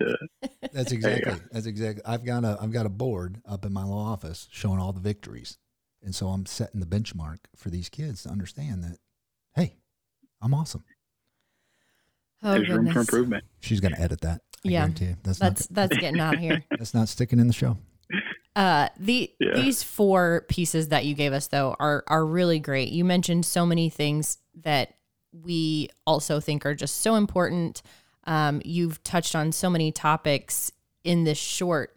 to, 0.00 0.48
that's 0.72 0.92
exactly. 0.92 1.34
That's 1.52 1.66
exactly. 1.66 2.02
I've 2.06 2.24
got 2.24 2.44
a 2.44 2.58
I've 2.60 2.72
got 2.72 2.86
a 2.86 2.88
board 2.88 3.42
up 3.46 3.64
in 3.66 3.72
my 3.72 3.84
law 3.84 4.12
office 4.12 4.48
showing 4.50 4.80
all 4.80 4.92
the 4.92 5.00
victories, 5.00 5.58
and 6.02 6.14
so 6.14 6.28
I'm 6.28 6.46
setting 6.46 6.80
the 6.80 6.86
benchmark 6.86 7.38
for 7.56 7.70
these 7.70 7.88
kids 7.88 8.24
to 8.24 8.28
understand 8.28 8.82
that, 8.84 8.98
hey, 9.54 9.76
I'm 10.40 10.54
awesome. 10.54 10.84
Oh, 12.42 12.52
There's 12.52 12.66
goodness. 12.66 12.76
room 12.76 12.92
for 12.92 13.00
improvement. 13.00 13.44
She's 13.60 13.80
going 13.80 13.94
to 13.94 14.00
edit 14.00 14.20
that. 14.22 14.40
I 14.64 14.68
yeah, 14.68 14.88
that's 15.22 15.38
that's, 15.38 15.70
not, 15.70 15.74
that's 15.88 15.96
getting 16.00 16.20
out 16.20 16.34
of 16.34 16.40
here. 16.40 16.62
That's 16.70 16.94
not 16.94 17.08
sticking 17.08 17.40
in 17.40 17.48
the 17.48 17.52
show. 17.52 17.78
Uh, 18.54 18.88
the 18.96 19.30
yeah. 19.40 19.54
these 19.54 19.82
four 19.82 20.44
pieces 20.48 20.88
that 20.88 21.04
you 21.04 21.14
gave 21.14 21.32
us 21.32 21.48
though 21.48 21.74
are 21.80 22.04
are 22.06 22.24
really 22.24 22.60
great. 22.60 22.90
You 22.90 23.04
mentioned 23.04 23.44
so 23.44 23.66
many 23.66 23.88
things 23.88 24.38
that 24.62 24.94
we 25.32 25.88
also 26.06 26.38
think 26.38 26.64
are 26.64 26.74
just 26.74 27.00
so 27.00 27.16
important. 27.16 27.82
Um, 28.24 28.62
you've 28.64 29.02
touched 29.02 29.34
on 29.34 29.50
so 29.50 29.68
many 29.68 29.90
topics 29.90 30.70
in 31.02 31.24
this 31.24 31.38
short 31.38 31.96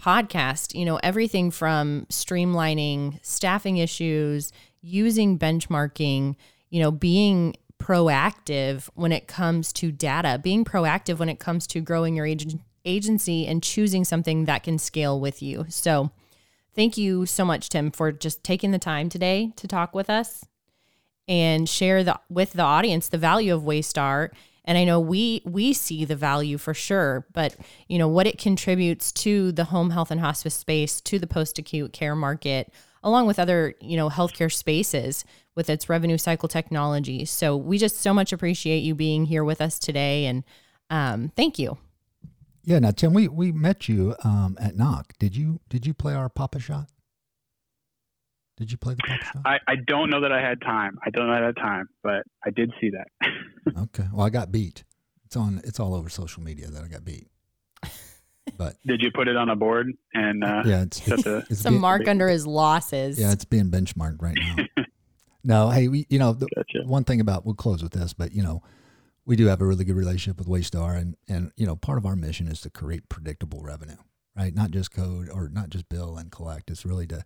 podcast. 0.00 0.74
You 0.78 0.84
know 0.84 0.96
everything 1.02 1.50
from 1.50 2.06
streamlining 2.10 3.18
staffing 3.22 3.78
issues, 3.78 4.52
using 4.80 5.38
benchmarking, 5.38 6.36
you 6.70 6.80
know, 6.80 6.90
being 6.90 7.54
proactive 7.78 8.88
when 8.94 9.12
it 9.12 9.26
comes 9.26 9.72
to 9.74 9.92
data, 9.92 10.40
being 10.42 10.64
proactive 10.64 11.18
when 11.18 11.28
it 11.28 11.38
comes 11.38 11.66
to 11.66 11.80
growing 11.80 12.16
your 12.16 12.26
agency 12.84 13.46
and 13.46 13.62
choosing 13.62 14.04
something 14.04 14.44
that 14.46 14.62
can 14.62 14.78
scale 14.78 15.18
with 15.20 15.42
you. 15.42 15.66
So, 15.68 16.10
thank 16.74 16.96
you 16.96 17.26
so 17.26 17.44
much, 17.44 17.68
Tim, 17.68 17.90
for 17.90 18.12
just 18.12 18.42
taking 18.42 18.70
the 18.70 18.78
time 18.78 19.08
today 19.08 19.52
to 19.56 19.68
talk 19.68 19.94
with 19.94 20.08
us 20.08 20.44
and 21.26 21.68
share 21.68 22.04
the 22.04 22.18
with 22.28 22.52
the 22.52 22.62
audience 22.62 23.08
the 23.08 23.18
value 23.18 23.54
of 23.54 23.62
Waystar. 23.62 24.30
And 24.64 24.78
I 24.78 24.84
know 24.84 24.98
we 24.98 25.42
we 25.44 25.72
see 25.72 26.04
the 26.04 26.16
value 26.16 26.56
for 26.58 26.72
sure, 26.72 27.26
but 27.32 27.56
you 27.88 27.98
know 27.98 28.08
what 28.08 28.26
it 28.26 28.38
contributes 28.38 29.12
to 29.12 29.52
the 29.52 29.64
home 29.64 29.90
health 29.90 30.10
and 30.10 30.20
hospice 30.20 30.54
space, 30.54 31.00
to 31.02 31.18
the 31.18 31.26
post 31.26 31.58
acute 31.58 31.92
care 31.92 32.16
market, 32.16 32.72
along 33.02 33.26
with 33.26 33.38
other 33.38 33.74
you 33.80 33.96
know 33.96 34.08
healthcare 34.08 34.52
spaces 34.52 35.24
with 35.54 35.68
its 35.68 35.88
revenue 35.88 36.18
cycle 36.18 36.48
technology. 36.48 37.24
So 37.24 37.56
we 37.56 37.78
just 37.78 37.98
so 37.98 38.14
much 38.14 38.32
appreciate 38.32 38.78
you 38.78 38.94
being 38.94 39.26
here 39.26 39.44
with 39.44 39.60
us 39.60 39.78
today, 39.78 40.26
and 40.26 40.44
um, 40.88 41.30
thank 41.36 41.58
you. 41.58 41.76
Yeah. 42.64 42.78
Now, 42.78 42.90
Tim, 42.90 43.12
we 43.12 43.28
we 43.28 43.52
met 43.52 43.88
you 43.88 44.14
um, 44.24 44.56
at 44.58 44.76
NAHC. 44.76 45.10
Did 45.18 45.36
you 45.36 45.60
did 45.68 45.86
you 45.86 45.92
play 45.94 46.14
our 46.14 46.28
Pop-A-Shot? 46.28 46.88
Did 48.56 48.72
you 48.72 48.78
play 48.78 48.94
the 48.94 49.02
Pop-A-Shot? 49.02 49.42
I, 49.44 49.58
I 49.66 49.76
don't 49.76 50.10
know 50.10 50.20
that 50.22 50.32
I 50.32 50.40
had 50.40 50.60
time. 50.62 50.98
I 51.04 51.10
don't 51.10 51.26
know 51.26 51.34
that 51.34 51.42
I 51.42 51.46
had 51.46 51.56
time, 51.56 51.88
but 52.02 52.22
I 52.44 52.50
did 52.50 52.72
see 52.80 52.90
that. 52.90 53.08
okay. 53.78 54.04
Well, 54.12 54.26
I 54.26 54.30
got 54.30 54.52
beat. 54.52 54.84
It's 55.24 55.36
on. 55.36 55.60
It's 55.64 55.80
all 55.80 55.94
over 55.94 56.08
social 56.08 56.42
media 56.42 56.68
that 56.68 56.82
I 56.84 56.88
got 56.88 57.04
beat. 57.04 57.28
But 58.58 58.76
did 58.86 59.00
you 59.00 59.10
put 59.10 59.26
it 59.26 59.36
on 59.36 59.48
a 59.48 59.56
board 59.56 59.90
and 60.12 60.44
uh, 60.44 60.62
yeah, 60.66 60.82
it's, 60.82 61.02
set 61.02 61.24
the, 61.24 61.46
it's 61.48 61.60
Some 61.60 61.74
being, 61.74 61.80
mark 61.80 62.06
under 62.06 62.28
his 62.28 62.46
losses. 62.46 63.18
yeah, 63.18 63.32
it's 63.32 63.46
being 63.46 63.70
benchmarked 63.70 64.20
right 64.20 64.36
now. 64.38 64.84
no, 65.44 65.70
hey, 65.70 65.88
we, 65.88 66.06
you 66.10 66.18
know, 66.18 66.34
the, 66.34 66.46
Gotcha. 66.54 66.86
one 66.86 67.04
thing 67.04 67.20
about 67.20 67.46
we'll 67.46 67.54
close 67.54 67.82
with 67.82 67.92
this, 67.92 68.12
but 68.12 68.32
you 68.32 68.42
know, 68.42 68.62
we 69.24 69.34
do 69.34 69.46
have 69.46 69.62
a 69.62 69.66
really 69.66 69.84
good 69.84 69.96
relationship 69.96 70.38
with 70.38 70.46
Waystar, 70.46 70.96
and 70.96 71.16
and 71.26 71.52
you 71.56 71.66
know, 71.66 71.74
part 71.74 71.98
of 71.98 72.04
our 72.06 72.16
mission 72.16 72.46
is 72.46 72.60
to 72.60 72.70
create 72.70 73.08
predictable 73.08 73.62
revenue, 73.62 73.96
right? 74.36 74.54
Not 74.54 74.70
just 74.70 74.92
code 74.92 75.30
or 75.30 75.48
not 75.48 75.70
just 75.70 75.88
bill 75.88 76.16
and 76.18 76.30
collect. 76.30 76.70
It's 76.70 76.84
really 76.84 77.06
to 77.08 77.24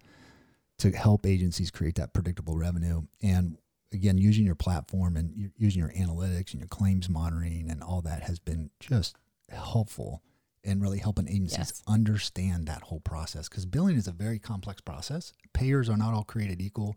to 0.79 0.93
help 0.93 1.27
agencies 1.27 1.71
create 1.71 1.97
that 1.97 2.15
predictable 2.15 2.57
revenue. 2.57 3.03
And 3.23 3.59
again, 3.93 4.19
using 4.19 4.45
your 4.45 4.55
platform 4.55 5.17
and 5.17 5.51
using 5.57 5.81
your 5.81 5.93
analytics 5.93 6.53
and 6.53 6.61
your 6.61 6.69
claims 6.69 7.09
monitoring 7.09 7.71
and 7.71 7.83
all 7.83 8.03
that 8.03 8.23
has 8.25 8.39
been 8.39 8.71
just 8.81 9.17
helpful 9.51 10.23
in 10.65 10.81
really 10.81 10.99
helping 10.99 11.29
agencies 11.29 11.59
Yes. 11.59 11.83
understand 11.87 12.67
that 12.67 12.83
whole 12.83 13.01
process 13.01 13.49
because 13.49 13.65
billing 13.65 13.97
is 13.97 14.07
a 14.07 14.13
very 14.13 14.39
complex 14.39 14.81
process. 14.81 15.33
Payers 15.55 15.89
are 15.89 15.97
not 15.97 16.13
all 16.13 16.25
created 16.25 16.61
equal, 16.61 16.97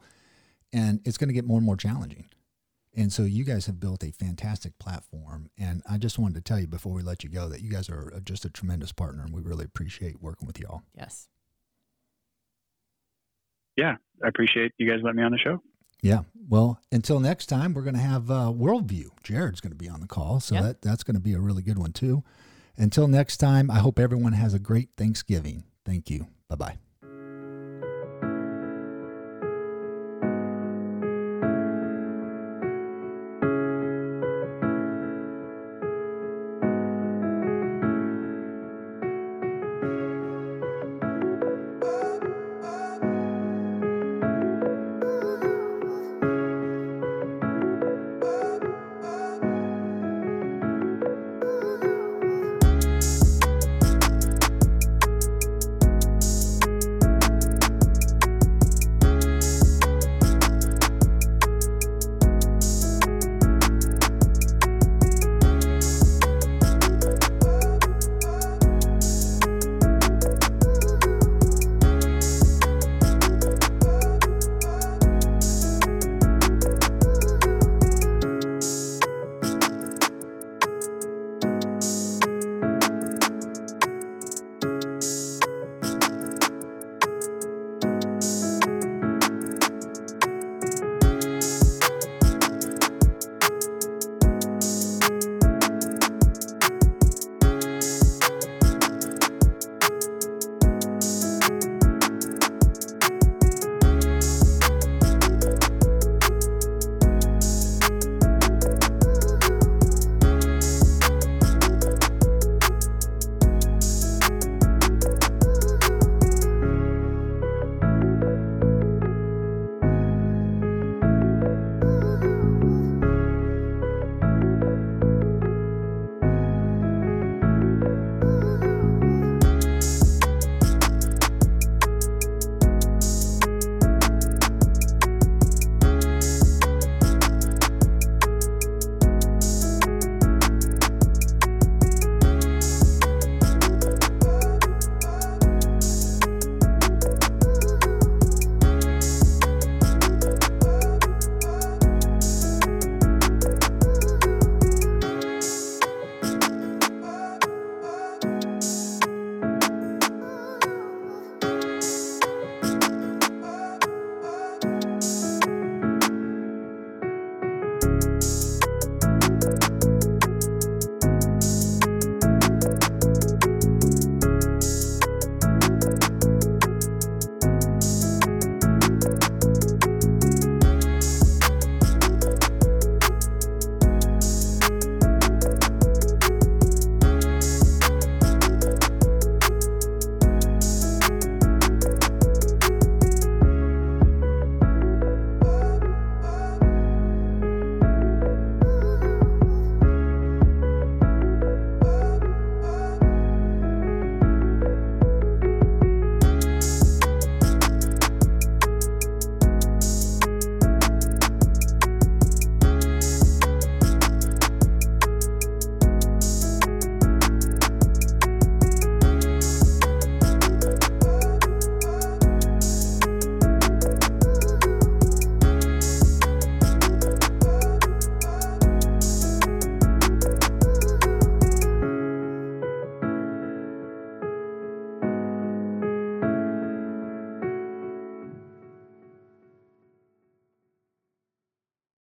and 0.73 0.99
it's 1.05 1.17
going 1.17 1.29
to 1.29 1.33
get 1.33 1.45
more 1.45 1.57
and 1.57 1.65
more 1.65 1.77
challenging. 1.77 2.25
And 2.93 3.13
so 3.13 3.23
you 3.23 3.45
guys 3.45 3.67
have 3.67 3.79
built 3.79 4.03
a 4.03 4.11
fantastic 4.11 4.77
platform. 4.77 5.49
And 5.57 5.81
I 5.89 5.97
just 5.97 6.19
wanted 6.19 6.35
to 6.35 6.41
tell 6.41 6.59
you 6.59 6.67
before 6.67 6.91
we 6.91 7.03
let 7.03 7.23
you 7.23 7.29
go 7.29 7.47
that 7.47 7.61
you 7.61 7.69
guys 7.71 7.87
are 7.89 8.11
uh, 8.13 8.19
just 8.19 8.43
a 8.43 8.49
tremendous 8.49 8.91
partner 8.91 9.23
and 9.23 9.33
we 9.33 9.41
really 9.41 9.63
appreciate 9.63 10.21
working 10.21 10.45
with 10.45 10.59
y'all. 10.59 10.81
Yes. 10.93 11.29
yeah, 13.77 13.95
I 14.23 14.27
appreciate 14.27 14.73
you 14.77 14.89
guys 14.89 14.99
letting 15.01 15.17
me 15.17 15.23
on 15.23 15.31
the 15.31 15.37
show. 15.37 15.61
Yeah. 16.01 16.21
Well, 16.49 16.79
until 16.91 17.19
next 17.19 17.45
time, 17.45 17.73
we're 17.73 17.83
going 17.83 17.95
to 17.95 18.01
have 18.01 18.29
uh, 18.29 18.51
Worldview. 18.53 19.09
Jared's 19.23 19.61
going 19.61 19.71
to 19.71 19.77
be 19.77 19.87
on 19.87 20.01
the 20.01 20.07
call. 20.07 20.39
So 20.39 20.55
Yep. 20.55 20.63
that, 20.63 20.81
that's 20.81 21.03
going 21.03 21.15
to 21.15 21.21
be 21.21 21.33
a 21.33 21.39
really 21.39 21.61
good 21.61 21.77
one, 21.77 21.93
too. 21.93 22.23
Until 22.77 23.07
next 23.07 23.37
time, 23.37 23.69
I 23.69 23.79
hope 23.79 23.99
everyone 23.99 24.33
has 24.33 24.53
a 24.53 24.59
great 24.59 24.89
Thanksgiving. 24.97 25.63
Thank 25.85 26.09
you. 26.09 26.27
Bye 26.49 26.55
bye. 26.55 26.77